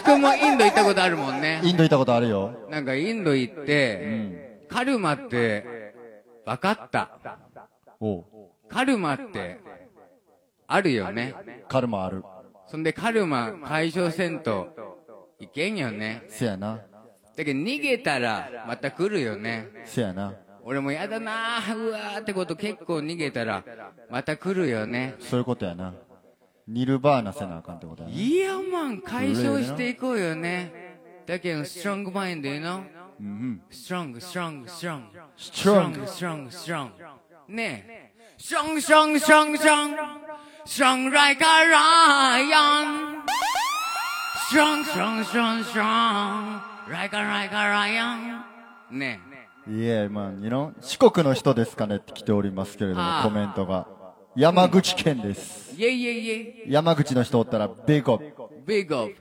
[0.05, 1.61] 僕もインド行ったことあるもんね。
[1.65, 2.55] インド行ったことあるよ。
[2.71, 5.95] なんかインド行って、カルマって、
[6.45, 7.19] 分かった？
[8.01, 8.25] おう
[8.69, 9.61] カルマって、
[10.67, 11.35] あるよね。
[11.69, 12.25] カルマある。
[12.67, 14.69] そんでカルマ解消せんと、
[15.39, 16.23] いけんよね。
[16.29, 16.81] せやな。
[17.37, 19.69] だけど逃げたら、また来るよね。
[19.85, 20.35] せやな。
[20.65, 23.65] 俺もやだなぁ、うわーってこと結構逃げたら、
[24.11, 25.17] また来るよね。
[25.21, 25.93] そういうことやな。
[26.69, 28.15] ニルバーナせなあかんってことやな。
[28.15, 30.73] いやマン、解消していこうよね。
[31.27, 32.83] だけど、ストロングマインド you know?
[33.71, 35.13] ストロング、ストロング、ストロング。
[35.37, 36.93] ストロング、ストロング、ストロン
[37.49, 37.55] グ。
[37.55, 38.13] ねえ。
[38.39, 39.97] ストロング、ストロング、ストロング、ストロング。
[40.65, 43.23] ストロング like a lion.
[44.49, 46.53] ストロング、ストロング、ストロング、ストロン
[46.87, 46.93] グ。
[46.93, 48.43] like a, like a lion.
[48.91, 49.32] ね
[49.69, 53.87] いえ、まあ、you know 四国の人ですかねって来ておりますけれどもコメントが。
[54.35, 55.75] 山口県です。
[55.79, 55.83] え。
[55.83, 56.73] イェイイェイイェイ。
[56.73, 58.35] 山口の人おったら、ビッグアップ。
[58.67, 59.15] ビッグオフ。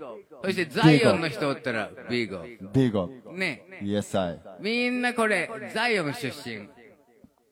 [0.43, 2.45] そしてザイオンの人おったら、ビッグオフ。
[2.73, 3.33] ビッグアップ。
[3.37, 4.39] ねイエスアイ。
[4.61, 6.69] みんなこれ、ザイオン出身。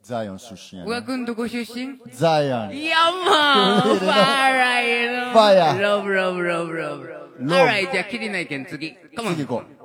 [0.01, 1.05] ザイオン出身や小川ね。
[1.05, 1.99] くんどこ出身？
[2.13, 2.75] ザイオン。
[2.75, 5.31] いやまーファーライの。
[5.31, 7.07] ファイヤーロブロブロブロブ。
[7.07, 8.95] ロブ alright, じゃあ、切りないけん次。
[9.15, 9.35] カモン。
[9.35, 9.78] 次行こう。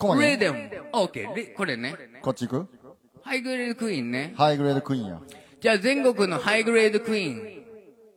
[0.00, 0.30] コマね。
[0.30, 0.70] レデム。
[0.94, 1.34] オーケー。
[1.36, 1.94] レこれね。
[2.22, 2.68] こっち行く？
[3.22, 4.32] ハイグレードクイーンね。
[4.34, 5.20] ハイグレードクイーンや。
[5.60, 7.64] じゃあ、全国のハイグレードクイーン。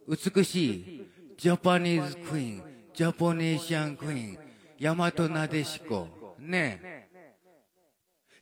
[0.08, 1.08] 美しい。
[1.38, 2.64] ジャパニーズクイーン。
[2.94, 4.38] ジャポネーシャンクイーン。
[4.80, 6.08] 大和なでしこ。
[6.40, 7.10] ねえ。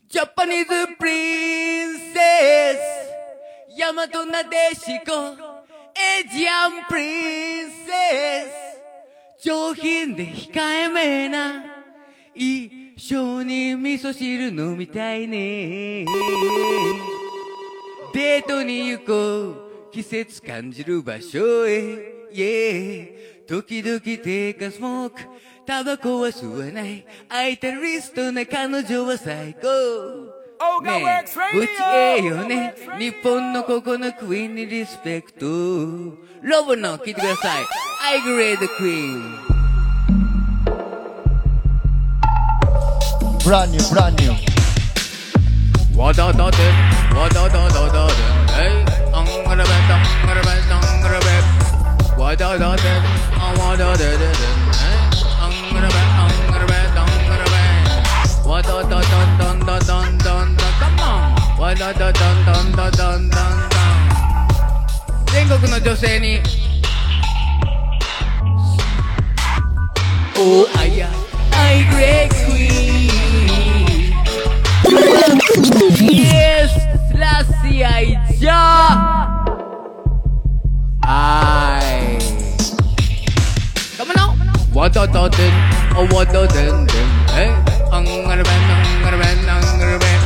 [0.07, 2.79] ジャパニーズプリンセス。
[3.75, 5.35] 大和なでしこ。
[5.95, 7.73] エジアンプリンセ
[9.39, 9.47] ス。
[9.47, 11.65] 上品で控えめな。
[12.35, 16.05] 一緒に味噌汁飲みたいね。
[18.13, 19.91] デートに行こう。
[19.91, 22.29] 季節感じる場所へ。
[22.31, 23.45] Yeah.
[23.47, 25.21] 時々テイカスモーク。
[25.65, 27.05] タバコは吸わない。
[27.27, 29.67] 空いたリストな彼女は最高。
[30.83, 32.75] ねえ、うちええよね。
[32.99, 35.45] 日本のここのクイーンにリスペクト。
[35.47, 37.65] ロボの聞いてください。
[38.13, 38.55] アイグレ
[43.43, 45.97] ブランニュー、ブランニュー。
[45.97, 48.15] わだだでん、わだだだだでん、
[48.61, 52.21] えい、あんがらべん、あんがらべん、あんがらべん。
[52.21, 53.01] わだだでん、
[53.39, 54.37] あわだででえい、
[55.41, 57.51] あんがらべん、あんがらべん、あんがらべ
[58.45, 58.51] ん。
[58.51, 61.61] わだだだんだんだだんだんだ、come on。
[61.61, 63.69] わだだだんだんだだんだんだん。
[65.33, 66.39] 全国の女性に、
[75.71, 76.31] おあや、アイグレークイーン。
[76.31, 76.71] Yes,
[77.11, 77.83] Selassie
[78.39, 78.51] Ja.
[81.03, 82.17] I.
[83.97, 84.35] Come on now.
[84.73, 85.51] What a da din,
[85.95, 87.49] oh what a din din, hey.
[87.91, 90.19] Angara ben, angara ben, angara ben.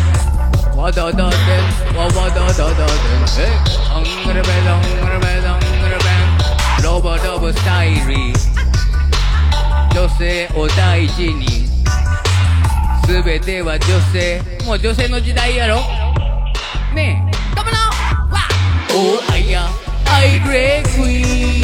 [0.75, 1.65] What a da din,
[1.95, 3.53] oh what a da da din, hey.
[3.93, 6.55] Angara ben, angara ben, angara ben.
[6.83, 8.35] ロボロボスタイリー
[9.95, 11.64] 女性を大事に
[13.07, 15.76] すべては女性もう女性の時代やろ
[16.94, 17.72] ねえ Come on!
[18.30, 18.38] わ
[18.92, 21.62] Oh I am I great queen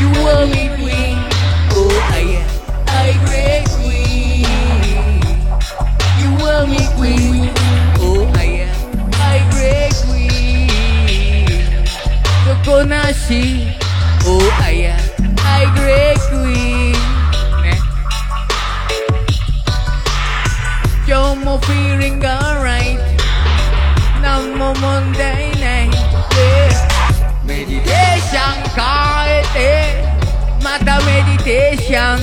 [0.00, 1.16] You are me queen
[1.72, 2.46] Oh I am
[2.86, 4.46] I great queen
[6.20, 7.50] You are me queen
[8.00, 8.74] Oh I am
[9.14, 10.68] I great queen
[12.64, 13.68] 底なし
[14.26, 14.96] Oh I am
[15.44, 16.69] I great queen
[21.11, 22.97] 今日も feeling alright.
[24.21, 26.71] 何も問題ない、Yeah
[27.45, 28.83] メディテーション変
[29.27, 30.63] えて。
[30.63, 32.19] またメディテーション。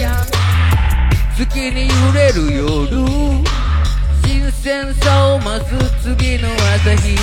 [1.36, 3.06] 月に揺れる夜。
[4.24, 7.18] 新鮮さを増す次の朝日。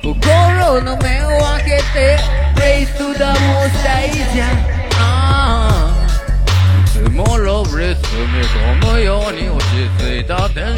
[0.00, 1.28] 心の目を
[1.58, 2.16] 開けて。
[2.56, 3.05] Race to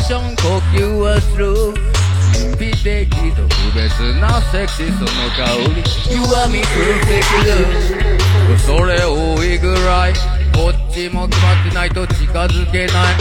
[0.09, 1.53] ション呼吸はする
[2.57, 3.45] 神秘的特
[3.77, 5.45] 別なセクシーその香
[5.77, 7.29] り You are me perfect
[8.49, 10.15] 恐れ多いぐらい
[10.55, 13.17] こっちも決まってないと近づけない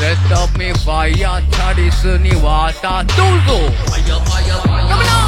[0.00, 5.20] Set up me fire チャリスに渡どうぞ Fire fire fire Come on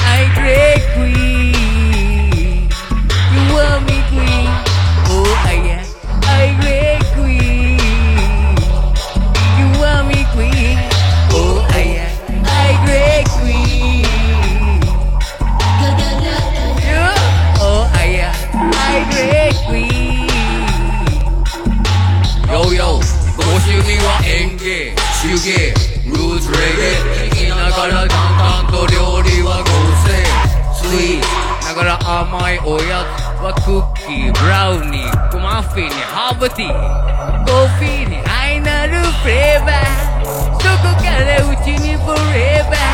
[0.00, 1.55] I great queen
[32.30, 33.06] my oyak
[33.42, 35.10] wa cookie, brownie,
[35.42, 36.68] muffin, habati,
[37.46, 38.06] coffee,
[38.40, 39.86] aina ru flavor.
[40.62, 42.88] Soko kara uchi ni forever.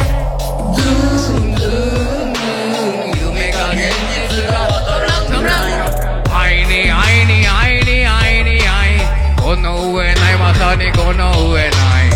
[0.76, 5.74] Zoom zoom zoom, yume ka genjitsu ga wataran kamurai.
[6.42, 8.94] Aini aini aini aini ai,
[9.40, 12.08] kono ue nai mata ni kono ue nai.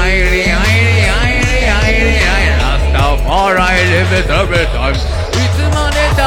[0.00, 5.17] Aini aini aini aini ai, last of all I live it every time.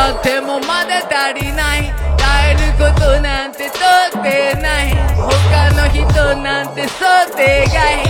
[0.01, 1.93] なってもまだ足りない。
[2.17, 3.77] 耐えることなんてと
[4.19, 4.95] ってない。
[5.15, 7.05] 他の人なんて想
[7.37, 8.03] 定外。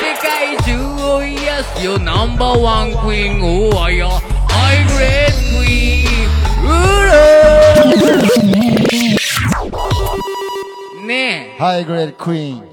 [0.00, 1.96] 世界中を癒すよ。
[2.00, 6.08] ナンバーワンクイーンおあやハイグレードクイー
[6.60, 6.66] ン。
[6.66, 6.68] う
[7.06, 7.12] ら
[11.06, 11.56] ねえ。
[11.56, 12.64] ハイグレードクイーン。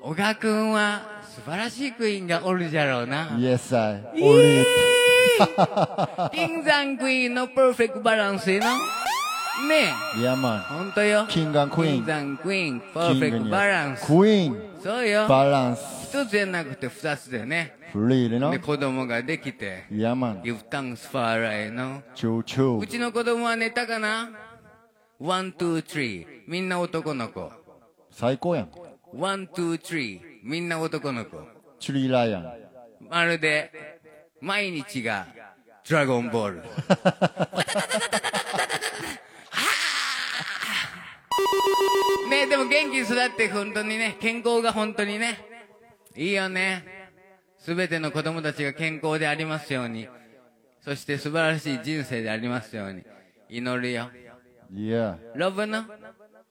[0.00, 1.02] 小川くんは
[1.34, 3.36] 素晴らしいクイーンがおるじゃろうな。
[3.36, 4.02] Yes, I.
[4.16, 4.64] え Only
[6.32, 8.76] 金山クイーンのパーフェクトバランスやな。
[9.68, 10.18] ねえ。
[10.18, 10.60] Yeah, man.
[10.62, 11.26] ほんとよ。
[11.28, 14.06] キングクイーン金山クイーン、パーフェクトバランス。
[14.06, 14.80] クイーン。
[14.82, 15.28] そうよ。
[15.28, 15.80] バランス。
[16.08, 17.76] 一つじゃなくて二つでね。
[17.92, 18.50] フリーでの？
[18.50, 19.84] で、子供ができて。
[19.90, 20.42] Yeah, man.
[20.42, 22.78] Give thanks for。
[22.80, 24.30] うちの子供は寝たかな
[25.20, 26.26] ?one, two, three.
[26.48, 27.52] みんな男の子。
[28.10, 28.70] 最高やん。
[29.16, 30.20] one, two, three.
[30.42, 31.40] みんな男の子。
[31.78, 32.52] チュリーライアン。
[33.08, 33.93] まるで、
[34.44, 35.26] 毎日が、
[35.88, 36.56] ドラゴンボール。
[42.28, 45.38] ねえ、でも元気に育って本当にね、健康が本当にね、
[46.14, 46.84] いいよね。
[47.58, 50.06] すべての子供たちが健康でありますように、
[50.84, 53.02] そして素晴らしい人生でありますように、
[53.48, 54.10] 祈るよ。
[54.70, 55.16] Yeah.
[55.36, 55.84] ロブの？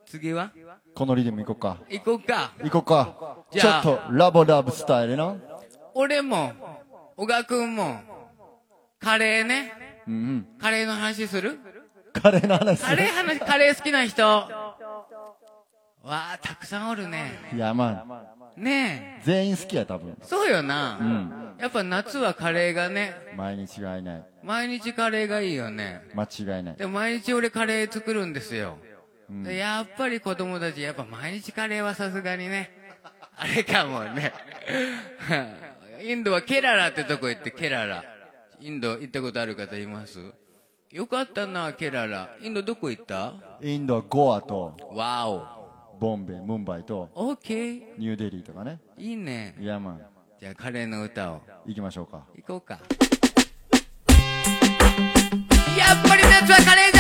[0.07, 0.51] 次は？
[0.95, 1.77] このリズム行こうか。
[1.89, 2.53] 行こうか。
[2.63, 3.37] 行こうか。
[3.51, 5.37] ちょっとラボラブスタイルの？
[5.93, 6.53] 俺も、
[7.23, 8.01] 小川くんも、
[8.99, 9.71] カレーね。
[10.05, 10.47] うんうん。
[10.59, 11.57] カレーの話する？
[12.11, 14.23] カレーの話するカレー話、カレー好きな人。
[14.27, 14.49] わ
[16.03, 17.31] あ、たくさんおるね。
[17.55, 20.17] いや、まあ、ね全員好きや、多分。
[20.21, 20.25] え。
[20.25, 20.97] そうよな。
[20.99, 21.31] うん。
[21.61, 24.25] やっぱ夏はカレーがね、毎日違いない。
[24.43, 26.01] 毎日カレーがいいよね。
[26.15, 26.75] 間違いない。
[26.75, 28.77] で、毎日俺カレー作るんですよ。
[29.29, 32.69] うんでやっぱり子供たち、やっぱ毎日カレーはさすがにね、
[33.37, 34.33] あれかもね。
[36.05, 38.03] インドはケララってとこ行って、ケララ。
[38.59, 40.19] インド行ったことある方います？
[40.91, 42.35] よかったな、ケララ。
[42.41, 43.35] インドどこ行った？
[43.61, 45.97] インドはゴアと、わお。
[46.01, 47.81] ボンベイ、ムンバイと、オッケー。
[47.97, 48.81] ニューデリーとかね。
[48.97, 49.55] いいね。
[49.57, 49.93] いや、まあ、
[50.41, 51.41] じゃあカレーの歌を。
[51.65, 52.25] 行きましょうか。
[52.35, 52.73] 行こうか。
[52.73, 52.81] やっ
[56.05, 56.92] ぱり夏はカレー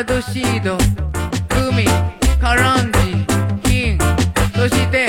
[0.00, 1.84] ードシードグミ
[2.40, 3.26] カランジ
[3.64, 3.98] 金
[4.54, 5.08] そして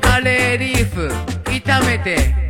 [0.00, 1.08] カレーリーフ
[1.46, 2.41] 炒めて。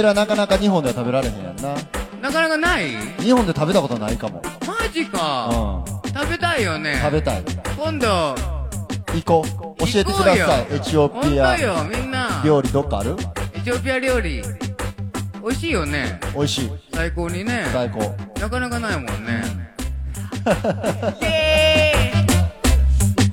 [0.00, 1.74] ジェラなかなか日本では食べられへんやんな。
[2.22, 2.86] なかなかない？
[3.18, 4.40] 日本で食べたことないかも。
[4.66, 6.98] マジか、食べたいよね。
[7.02, 7.44] 食べたい。
[7.76, 8.34] 今度。
[9.12, 9.44] 行こ
[9.78, 9.84] う。
[9.84, 10.66] 教えてください。
[10.74, 11.58] エチオピア。
[11.58, 12.42] よみんな。
[12.42, 13.14] 料理どっかある？
[13.52, 14.42] エチオピア料理。
[15.42, 16.18] 美味しいよね。
[16.34, 16.70] 美味しい。
[16.94, 17.66] 最高にね。
[17.70, 17.98] 最高。
[18.40, 19.42] なかなかないもんね。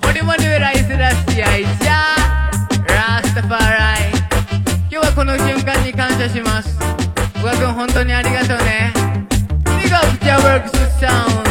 [0.03, 2.13] 俺もヌーライスラッシアイじゃ
[2.89, 4.11] ラスタファライ
[4.89, 5.66] 今日はこの瞬間
[6.17, 6.75] 謝します。
[7.35, 8.91] 小川くん本当にありがとうね。
[9.65, 11.46] 君がピチャーワークスさん。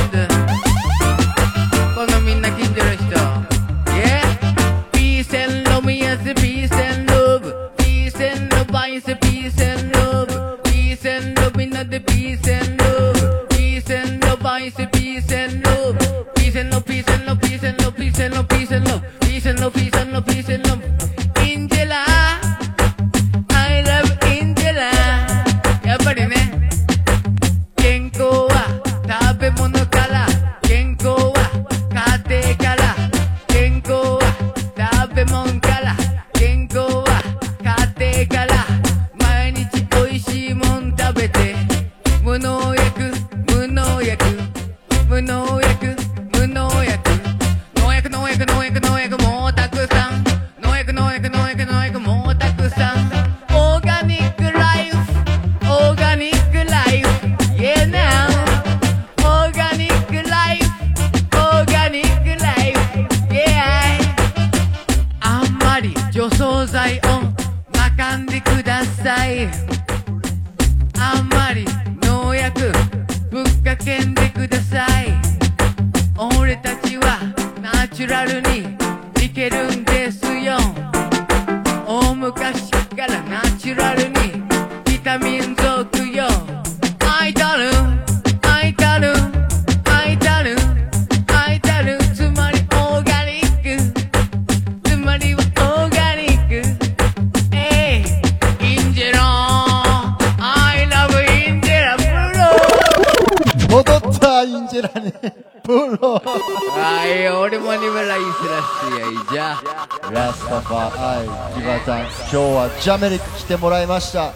[112.69, 114.33] 日はジャメリック来てもらいました。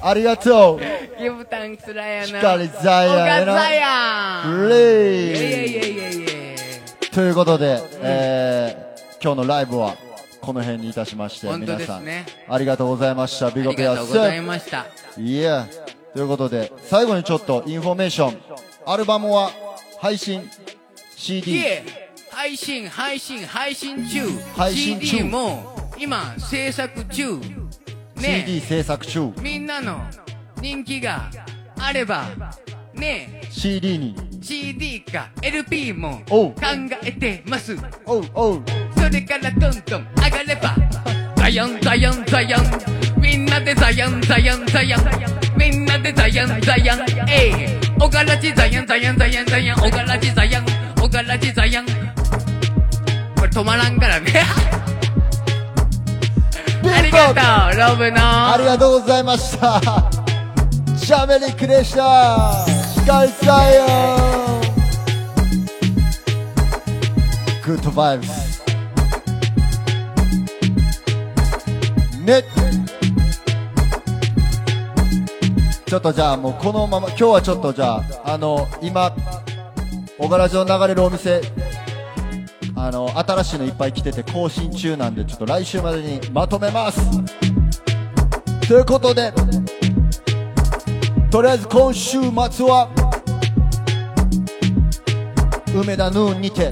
[0.00, 0.80] ありがとう。
[1.20, 2.38] ギブタンクスラやな。
[2.38, 5.68] 光ザイアンオガやなザヤンレ
[7.06, 7.10] イ。
[7.12, 9.96] ということで、えー、今日のライブは
[10.40, 12.04] この辺にいたしまして、皆さん、
[12.48, 13.50] ありがとうございました。
[13.50, 14.86] ビあゴペアりがとうございました。
[15.18, 15.68] いや、
[16.14, 18.38] ということで、最後にちょっとインフォメーション。
[18.84, 19.50] アルバムは
[20.00, 20.50] 配信、
[21.16, 21.60] CD、
[22.30, 24.26] 配信配信配信中。
[24.56, 25.06] 配信中。
[25.06, 27.61] CD も今制作中
[28.22, 29.98] ね CD 制作中、みんなの
[30.60, 31.28] 人気が
[31.78, 32.28] あれば
[32.94, 36.54] ね CD に、CD か LP も考
[37.02, 37.76] えてます。
[38.06, 38.62] おうおう。
[38.96, 40.76] それからどんどん上がれば
[41.36, 42.62] ザヤンザヤンザヤン。
[43.20, 45.00] みんなでザヤンザヤンザヤン。
[45.58, 47.00] みんなでザヤンザヤン。
[47.28, 47.52] えい。
[48.00, 49.78] おがらちザヤンザヤンザヤンザヤン。
[49.78, 50.64] おがらちザヤン
[51.02, 51.86] おがらちザヤン。
[51.86, 51.92] こ
[53.42, 54.26] れ止まらんからね。
[54.26, 54.32] ビ
[56.94, 57.80] ありがとう。
[57.90, 58.18] ロブの。
[58.20, 59.80] ありがとうございました。
[60.96, 62.64] ジャメリックでした。
[63.00, 63.86] 光さよ。
[67.64, 68.62] グッドバイブス
[72.24, 72.42] ね。
[75.86, 79.14] ちょっとじゃあもうこのまま今日はちょっとじゃああの今
[80.18, 81.42] 小柄城流れるお店
[82.84, 87.00] あの新しいのいっぱい来てて更新中なんでちょっと来週までにまとめます。
[88.66, 89.32] ということで
[91.30, 92.90] とりあえず今週末は
[95.72, 96.70] 梅田ヌーンにて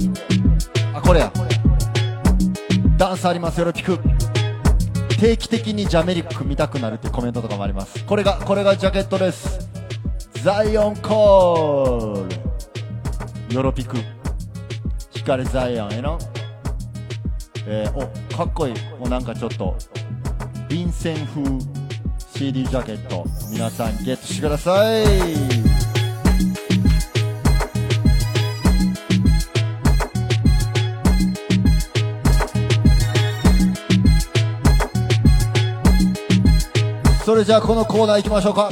[0.93, 1.33] あこれや。
[2.97, 3.97] ダンスありますよろぴく
[5.21, 8.05] 定期的にジャメリック見たくなるっていうコメントとかもあります。
[8.05, 9.71] これがこれがジャケットです。
[10.43, 12.29] ザイオンコー
[13.49, 13.55] ル。
[13.55, 13.73] ヨロ
[15.21, 16.19] ピク光ザイオンへの
[17.67, 18.01] えー、お
[18.35, 18.75] かっこいい。
[18.99, 19.77] もうなんかちょっと
[20.67, 21.45] 便箋風
[22.33, 25.05] CD ジャケット皆さんゲットしてください。
[37.27, 38.71] それじゃあこのコーナー行きましょうか。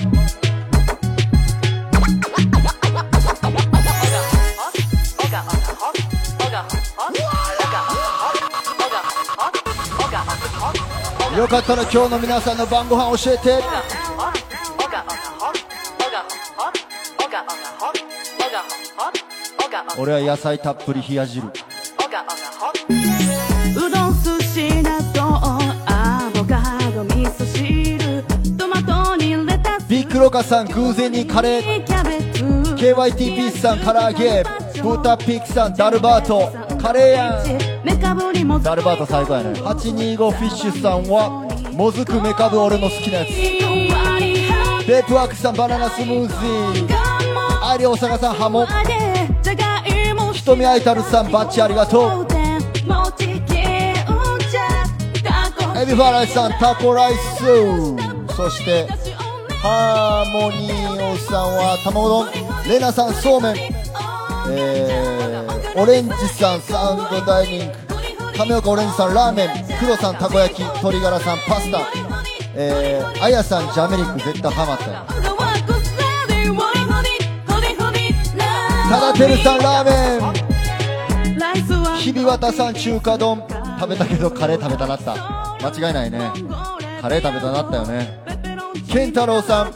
[11.39, 13.63] よかったら今日の皆さんの晩ご飯教えて。
[19.97, 21.47] 俺は野菜たっぷり冷や汁。
[21.47, 21.51] う
[23.89, 28.25] どん寿司納豆アボカド味噌汁。
[28.57, 29.87] トマトにレタス。
[29.87, 31.85] ビッグロカさん偶然にカレー。
[31.85, 32.43] キャベツ。
[32.75, 34.43] KYT ピースさん唐揚げ。
[34.83, 36.51] 豚ピックさんダルバート。
[36.83, 37.68] カレーやん
[38.49, 39.53] もダルバート最高やね。
[39.61, 43.29] 825フィッシュさんはもずくメカブ俺の好きなやつ。
[44.87, 46.99] ペープワークさんバナナスムージー。
[47.63, 48.67] アイリ大阪さんハモ。
[50.33, 52.27] 瞳アイタルさんバッチありがとう。
[55.81, 57.45] エビファライさんタコライス。
[58.35, 58.89] そして
[59.63, 62.27] ハーモニーオさんは卵丼。
[62.67, 63.57] レナさんそうめん。
[64.51, 67.88] えー、オレンジさんサウンドダイニング
[68.39, 69.49] 亀岡オレンジさんラーメン
[69.81, 71.89] 黒さんたこ焼き鶏ガラさんパスタ
[72.55, 74.85] えー、あやさんジャメリック絶対ハマった。
[74.93, 74.99] よ
[78.89, 79.91] ただてるさんラーメ
[81.95, 81.97] ン。
[81.99, 83.43] ひびわたさん中華丼。
[83.81, 85.17] 食べたけどカレー食べたなった。
[85.67, 86.31] 間違いないね。
[87.03, 88.23] カレー食べたなったよね。
[88.89, 89.73] 健太郎さん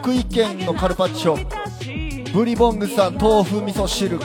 [0.00, 1.36] 福井県のカルパッチョ。
[2.32, 4.18] ブリボングさん豆腐味噌汁。
[4.18, 4.24] ジ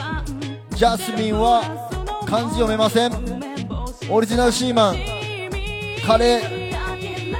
[0.84, 1.60] ャスミンは
[2.26, 3.39] 漢字読めません。
[4.12, 4.96] オリジナルシーマン
[6.04, 6.60] カレー。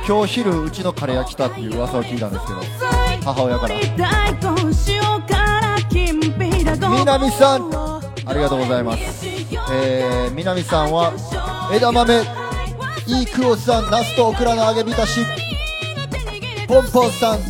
[0.07, 2.61] 今日昼うちのカレーが来たっていう噂を聞いたんですけど
[3.25, 3.75] 母親から。
[6.97, 9.27] 南さんありがとうございます。
[9.73, 11.13] えー、南さんは
[11.75, 12.23] 枝豆
[13.07, 15.21] いいクオさんナスとオクラの揚げ浸し。
[16.69, 17.41] ポンポンさん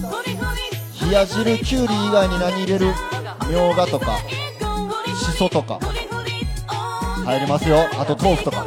[1.11, 2.95] 冷や汁きゅうり以外に何入れる？
[3.51, 4.17] みょうがとか
[5.15, 5.79] しそとか。
[7.25, 7.87] 入りますよ。
[7.99, 8.65] あと豆腐とか。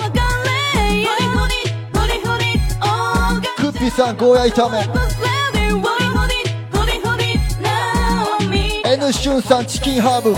[3.83, 4.79] ピさんゴーヤ炒め。
[8.85, 10.33] N シュンさんチキンハーブ。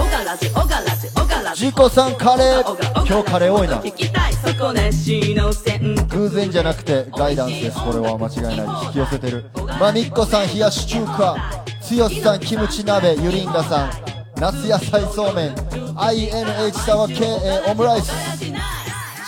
[1.56, 3.06] ジコさんカレー。
[3.06, 3.84] 今日カレー多いな。
[6.08, 7.78] 偶然じゃなくてガイダンスです。
[7.84, 9.46] これは間違いない引き寄せてる。
[9.80, 11.64] まみっこさん冷やし中華。
[11.82, 13.16] つよしさんキムチ鍋。
[13.22, 13.92] ゆりんがさん。
[14.38, 15.54] 夏野菜そうめん。
[15.54, 18.12] INH さんは KA オムライス。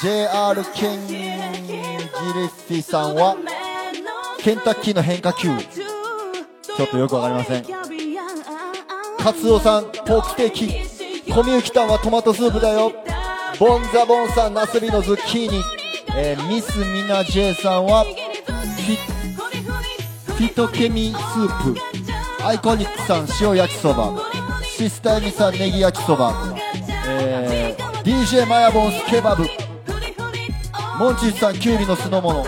[0.02, 3.36] JR ケンジリッフィさんは
[4.48, 5.50] ケンタッキーの変化球。
[5.50, 7.66] ちょっとよくわかりません。
[9.22, 10.68] カツオさんポークステーキ。
[11.34, 12.94] コミュキタンはトマトスープだよ。
[13.60, 15.62] ボンザボンさんナスビのズッキーニ、
[16.16, 22.46] えーミスミナジェイさんはフィトケミスープ。
[22.46, 24.18] アイコニックさん塩焼きそば。
[24.64, 26.56] シスターミさんネギ焼きそば、
[27.06, 29.44] えー DJ マヤボンスケバブ。
[30.98, 32.46] モンチッさんキュウリの酢の物。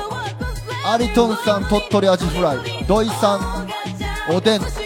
[0.91, 3.41] アリトンさん鳥取アジフライ土井さん
[4.35, 4.79] おでん熱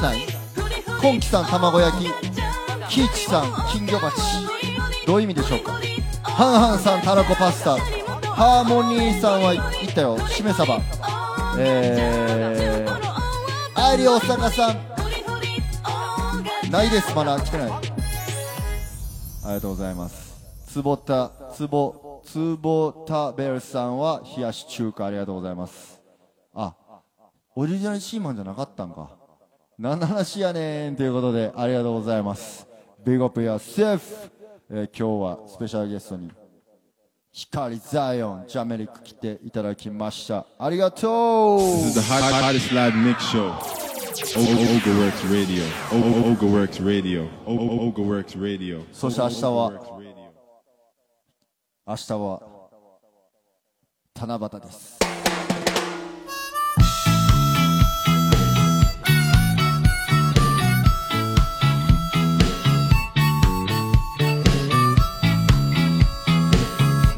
[0.00, 0.20] ない？
[1.02, 2.08] コンキさん卵焼き
[2.88, 4.14] キイチさん金魚鉢
[5.04, 5.72] どういう意味でしょうか？
[6.22, 10.80] ハンハンさんたらこパスタハーモニーさんは言ったよしめ鯖。
[11.58, 14.76] えー、アイリ大阪さん。
[16.70, 17.70] ないですまだ来てない。
[17.72, 17.80] あ
[19.48, 20.36] りがとうございます。
[20.68, 21.32] つぼた
[22.26, 26.00] つぼつぼたべるさんは冷やし中華ありがとうございます
[26.54, 26.74] あ
[27.54, 29.10] オリジナルシーマンじゃなかったんか
[29.78, 32.66] 何の話やねんということでありがとうございます
[33.04, 34.04] ビッグアップやセーフ、
[34.70, 36.30] えー今日はスペシャルゲストに
[37.30, 43.52] 光ザイオンジャメリック来ていただきましたありがとう This is the hot, hottest live mix show.
[44.16, 45.62] Ogaworks Radio.
[45.90, 47.28] Ogaworks Radio.
[47.46, 48.82] Ogaworks Radio.
[48.92, 49.95] そして明日は.
[51.88, 52.42] 明日は
[54.18, 54.98] 七夕です。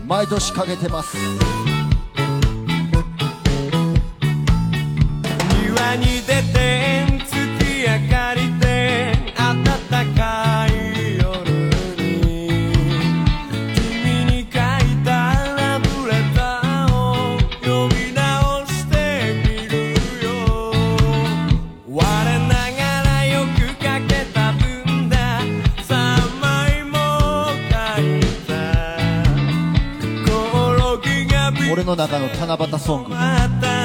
[0.06, 1.16] 毎年かけてます。
[5.62, 7.32] 庭に出て月
[7.88, 10.47] 明かりで暖かい
[31.88, 33.10] の中の七夕ソング。
[33.10, 33.78] また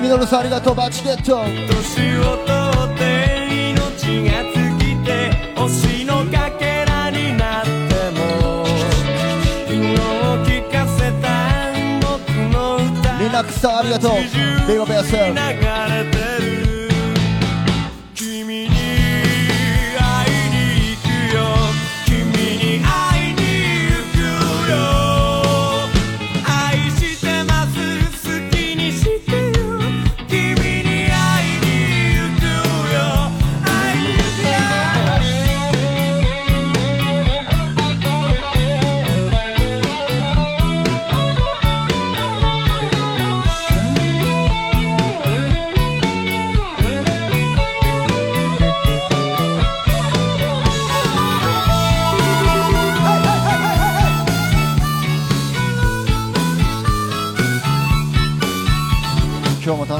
[0.00, 1.44] れミュージーミノルさんありがとうバチケット。
[1.44, 2.56] 年を取
[2.94, 3.02] って
[3.70, 3.76] 命
[4.30, 5.08] が尽きて
[5.56, 7.70] 星のかけらになって
[8.18, 8.64] も。
[9.66, 9.82] 昨日
[10.46, 11.26] 聞かせた
[12.00, 12.08] 僕
[12.52, 13.18] の歌。
[13.18, 14.12] リナックスさんありがとう。
[14.66, 15.24] ベイバベアス流れ
[16.10, 16.69] てる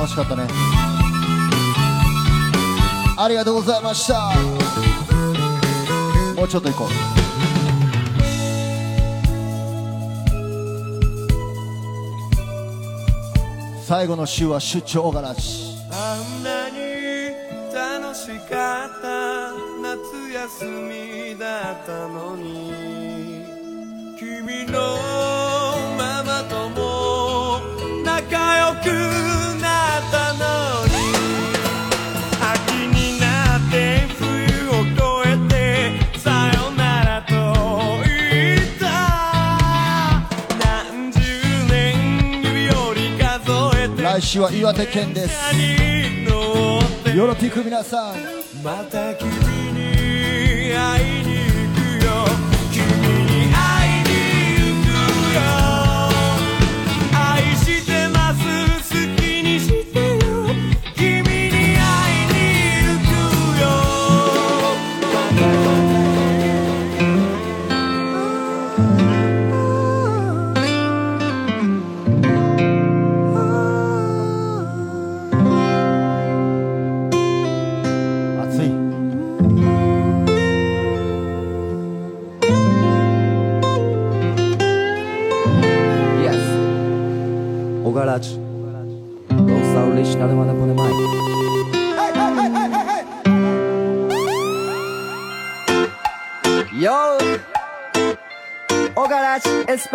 [0.01, 0.47] 楽しかったね。
[3.19, 4.33] ありがとうございました。
[6.35, 6.89] もうちょっと行こう。
[13.85, 15.70] 最後の週は出張がらし。
[44.39, 45.57] は岩手県です。
[47.17, 49.50] よろぴく皆さん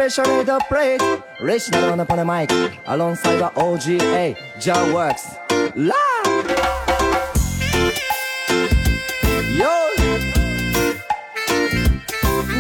[0.06, 1.02] especially the plate
[1.42, 2.52] Rich na on upon the mic
[2.86, 5.36] Alongside the OGA Jar Works
[5.76, 6.46] Live
[9.58, 9.74] Yo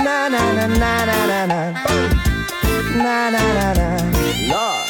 [0.04, 1.72] Na na na na na na na
[2.98, 3.88] Na na na na
[4.50, 4.90] Lord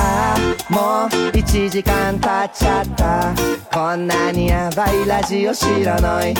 [0.00, 0.36] あ
[0.68, 3.34] もう1時間経っちゃった
[3.72, 6.34] こんなにヤバいラジオ知らない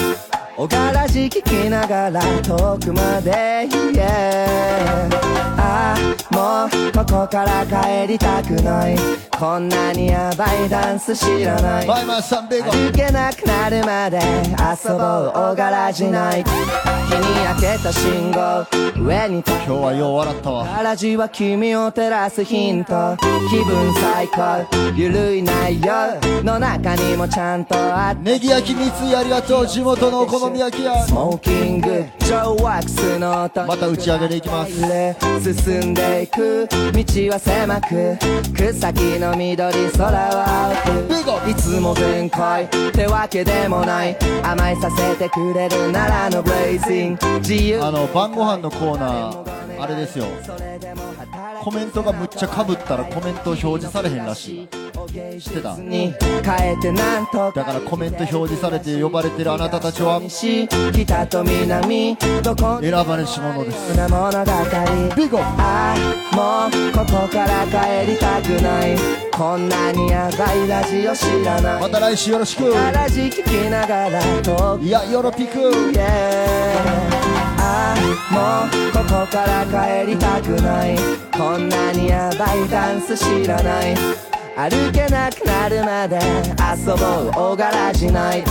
[0.61, 5.09] おがらじ聞きながら遠くまで Yeah
[5.57, 8.97] ああもうここから帰りたくない。
[9.39, 11.87] こんなにヤバいダンス知らない。
[11.87, 16.43] 歩けなくなるまで遊ぼうおがらじない。
[16.43, 16.51] 日
[17.15, 18.67] に焼けた信号。
[19.01, 20.65] 上に今日はよう笑ったわ。
[20.65, 23.17] ガラジは君を照らすヒント。
[23.51, 24.67] 気分最高。
[24.97, 29.67] ゆるい内容の中にもちゃんとあってネギ焼き三井ありがとう。
[29.67, 34.73] 地元のお好み焼き屋スモーキングジョーワックスの音また打ち上げでいきます。
[35.55, 36.69] 進んでいく。
[36.69, 36.77] 道
[37.31, 38.17] は狭く
[38.55, 41.51] 草木の緑空は青く。
[41.51, 44.17] いつも全開ってわけでもない。
[44.43, 47.83] 甘えさせてくれるならのブレイジング自由。
[47.83, 50.27] あの晩ご飯のコーナーあれですよ
[51.63, 54.69] コメントがむっちゃかぶったらコメント表示されへんらしい。
[55.41, 60.21] 知ってただからコメント表示されて呼ばれてるあなたたちは
[60.93, 63.97] 北と南どこ選ばれし者です。
[65.17, 65.39] ビゴ。
[65.41, 65.95] あ
[66.33, 68.97] あもうここから帰りたくない。
[69.33, 71.83] こんなにヤバいラジオ知らない。
[71.83, 72.73] また来週よろしく。
[72.75, 74.79] ラジ聞きながらと。
[74.83, 77.08] いやよろぴく Yeah
[77.81, 77.97] ああ
[78.33, 80.97] もうここから帰りたくない。
[81.33, 83.95] こんなにヤバいダンス知らない。
[84.57, 86.19] 歩けなくなるまで
[86.59, 88.43] 遊ぼうおがらじない。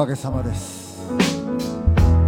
[0.00, 0.98] かげさまです。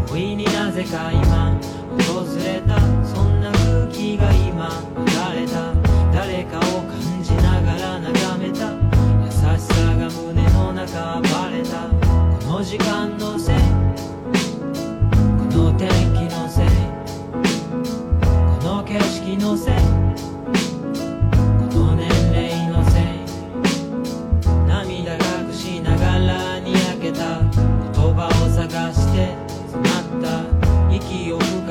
[0.06, 1.58] 不意になぜか今
[1.88, 1.96] 訪
[2.36, 2.78] れた。
[3.02, 4.68] そんな空気が今
[4.98, 5.04] 流
[5.40, 5.72] れた。
[6.12, 8.74] 誰かを感じながら眺めた。
[9.24, 11.88] 優しさが胸の中暴れた。
[12.44, 13.54] この時間のせい。
[13.56, 13.62] こ
[15.56, 16.68] の天気のせい。
[18.60, 19.74] この景色のせい。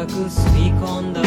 [0.02, 1.22] 息を深く吸い込んだ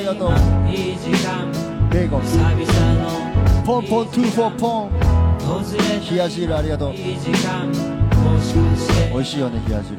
[0.00, 0.30] りがとう。
[1.90, 2.22] ベーゴン。
[3.64, 4.90] ポンポン24ポン。
[6.10, 6.92] 冷や汁ありがとう。
[6.92, 7.14] 美
[9.20, 9.96] 味しいよね冷や汁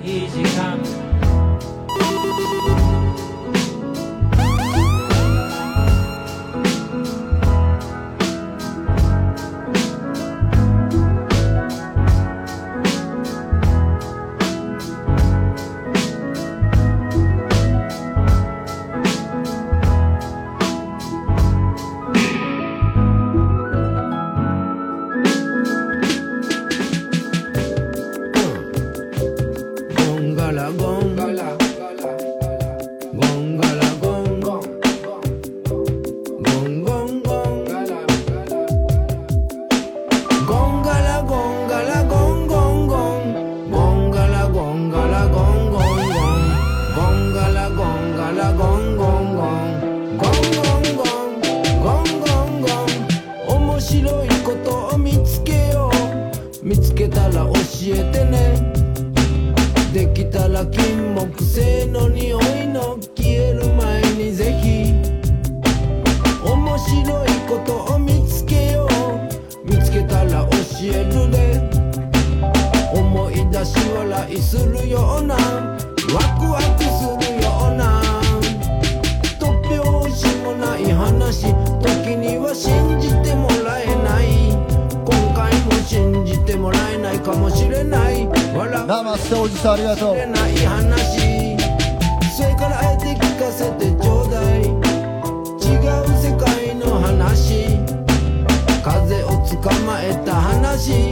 [99.52, 101.12] 捕まえた話。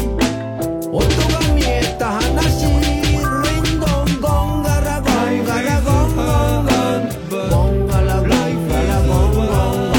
[0.92, 2.66] 音が見えた話。
[2.66, 2.72] リ
[3.20, 4.30] ンドンゴ
[4.60, 6.66] ンガラゴンガラゴンゴン。
[7.30, 9.92] ゴンゴンガラゴンガラゴンゴンゴン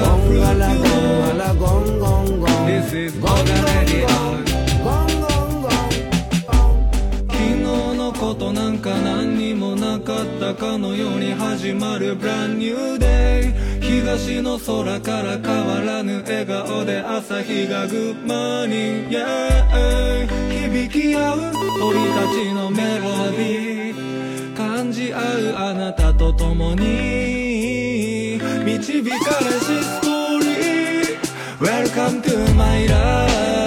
[0.00, 0.88] ゴンガラゴン
[1.36, 4.40] ガラゴンゴンゴン This is ゴンゴンゴン
[4.82, 5.70] ゴンゴンゴン
[7.28, 7.60] 昨日
[7.96, 12.97] のことなんか何にもなかったかのように始まる Brand New Day
[14.16, 23.02] 東の空から変わらぬ笑顔で朝日がグッマーニング Yeah 響き合う鳥たちのメロ
[23.32, 24.56] ディー。
[24.56, 25.22] 感じ合う
[25.56, 28.40] あなたと共に。
[28.64, 31.18] 導かれしストーリー。
[31.60, 33.57] Welcome to my life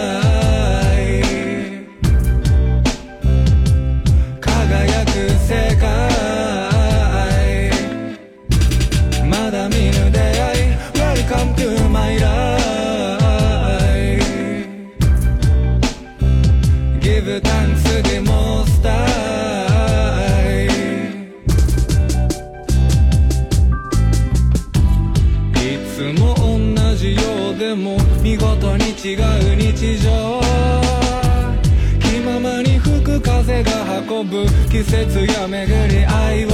[34.71, 36.49] 季節や巡り愛を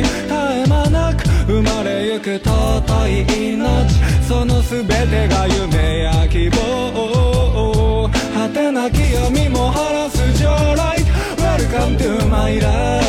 [0.00, 3.92] 絶え間なく生まれゆく尊い命
[4.28, 10.46] その全てが夢や希望果てなき闇も晴らす将
[10.76, 11.00] 来
[11.38, 13.01] Welcome to my life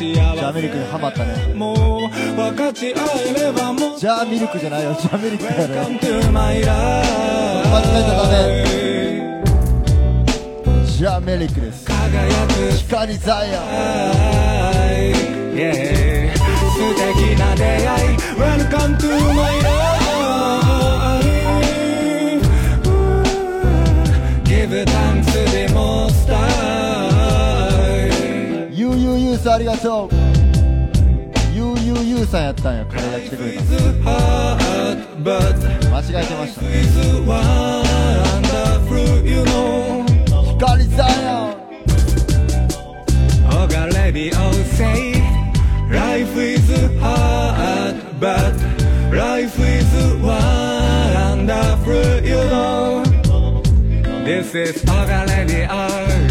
[0.00, 1.54] なジャーミルクにハマったね。
[1.54, 2.96] もう分かち合
[3.28, 4.96] えればもうジャーミルクじゃないよ。
[4.98, 5.58] ジャーミルクやね。
[5.66, 6.70] Come to my life
[7.68, 8.64] 間違えたらダメ
[10.86, 11.86] ジャーメリックです。
[12.86, 13.62] 光ザイアン
[15.54, 18.16] Yeah 素敵な出会い。
[18.36, 19.79] Welcome to my life
[29.52, 30.10] ありがとう
[31.52, 33.62] ユーユーユーさんやったんや彼が来てくれた
[34.04, 35.40] Hard 間
[36.00, 36.96] 違えてました is
[37.26, 40.04] wonderful you know
[40.56, 41.50] 光ザイアン
[43.50, 44.30] Oga Radio
[44.76, 45.20] say
[45.90, 46.70] Life is
[47.00, 48.54] hard but
[49.12, 49.84] life is
[50.22, 53.02] wonderful you know
[54.24, 56.29] This is Oga Radio Big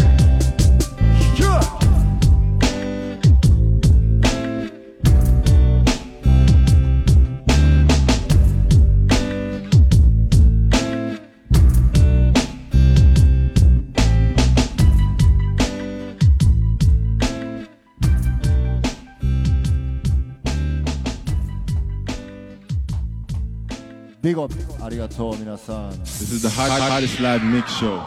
[24.82, 28.00] ありがとう皆さん This is the hot, hottest live mix show.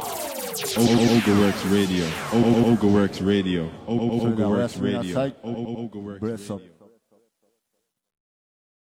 [0.75, 0.85] O- O-
[1.19, 2.05] Ogaworks Radio.
[2.33, 3.67] O- O- Ogaworks Radio.
[3.87, 5.13] O- O- それではおや Ogaworks すみな Radio.
[5.13, 6.72] さい O- O- Ogaworks Bless up Radio.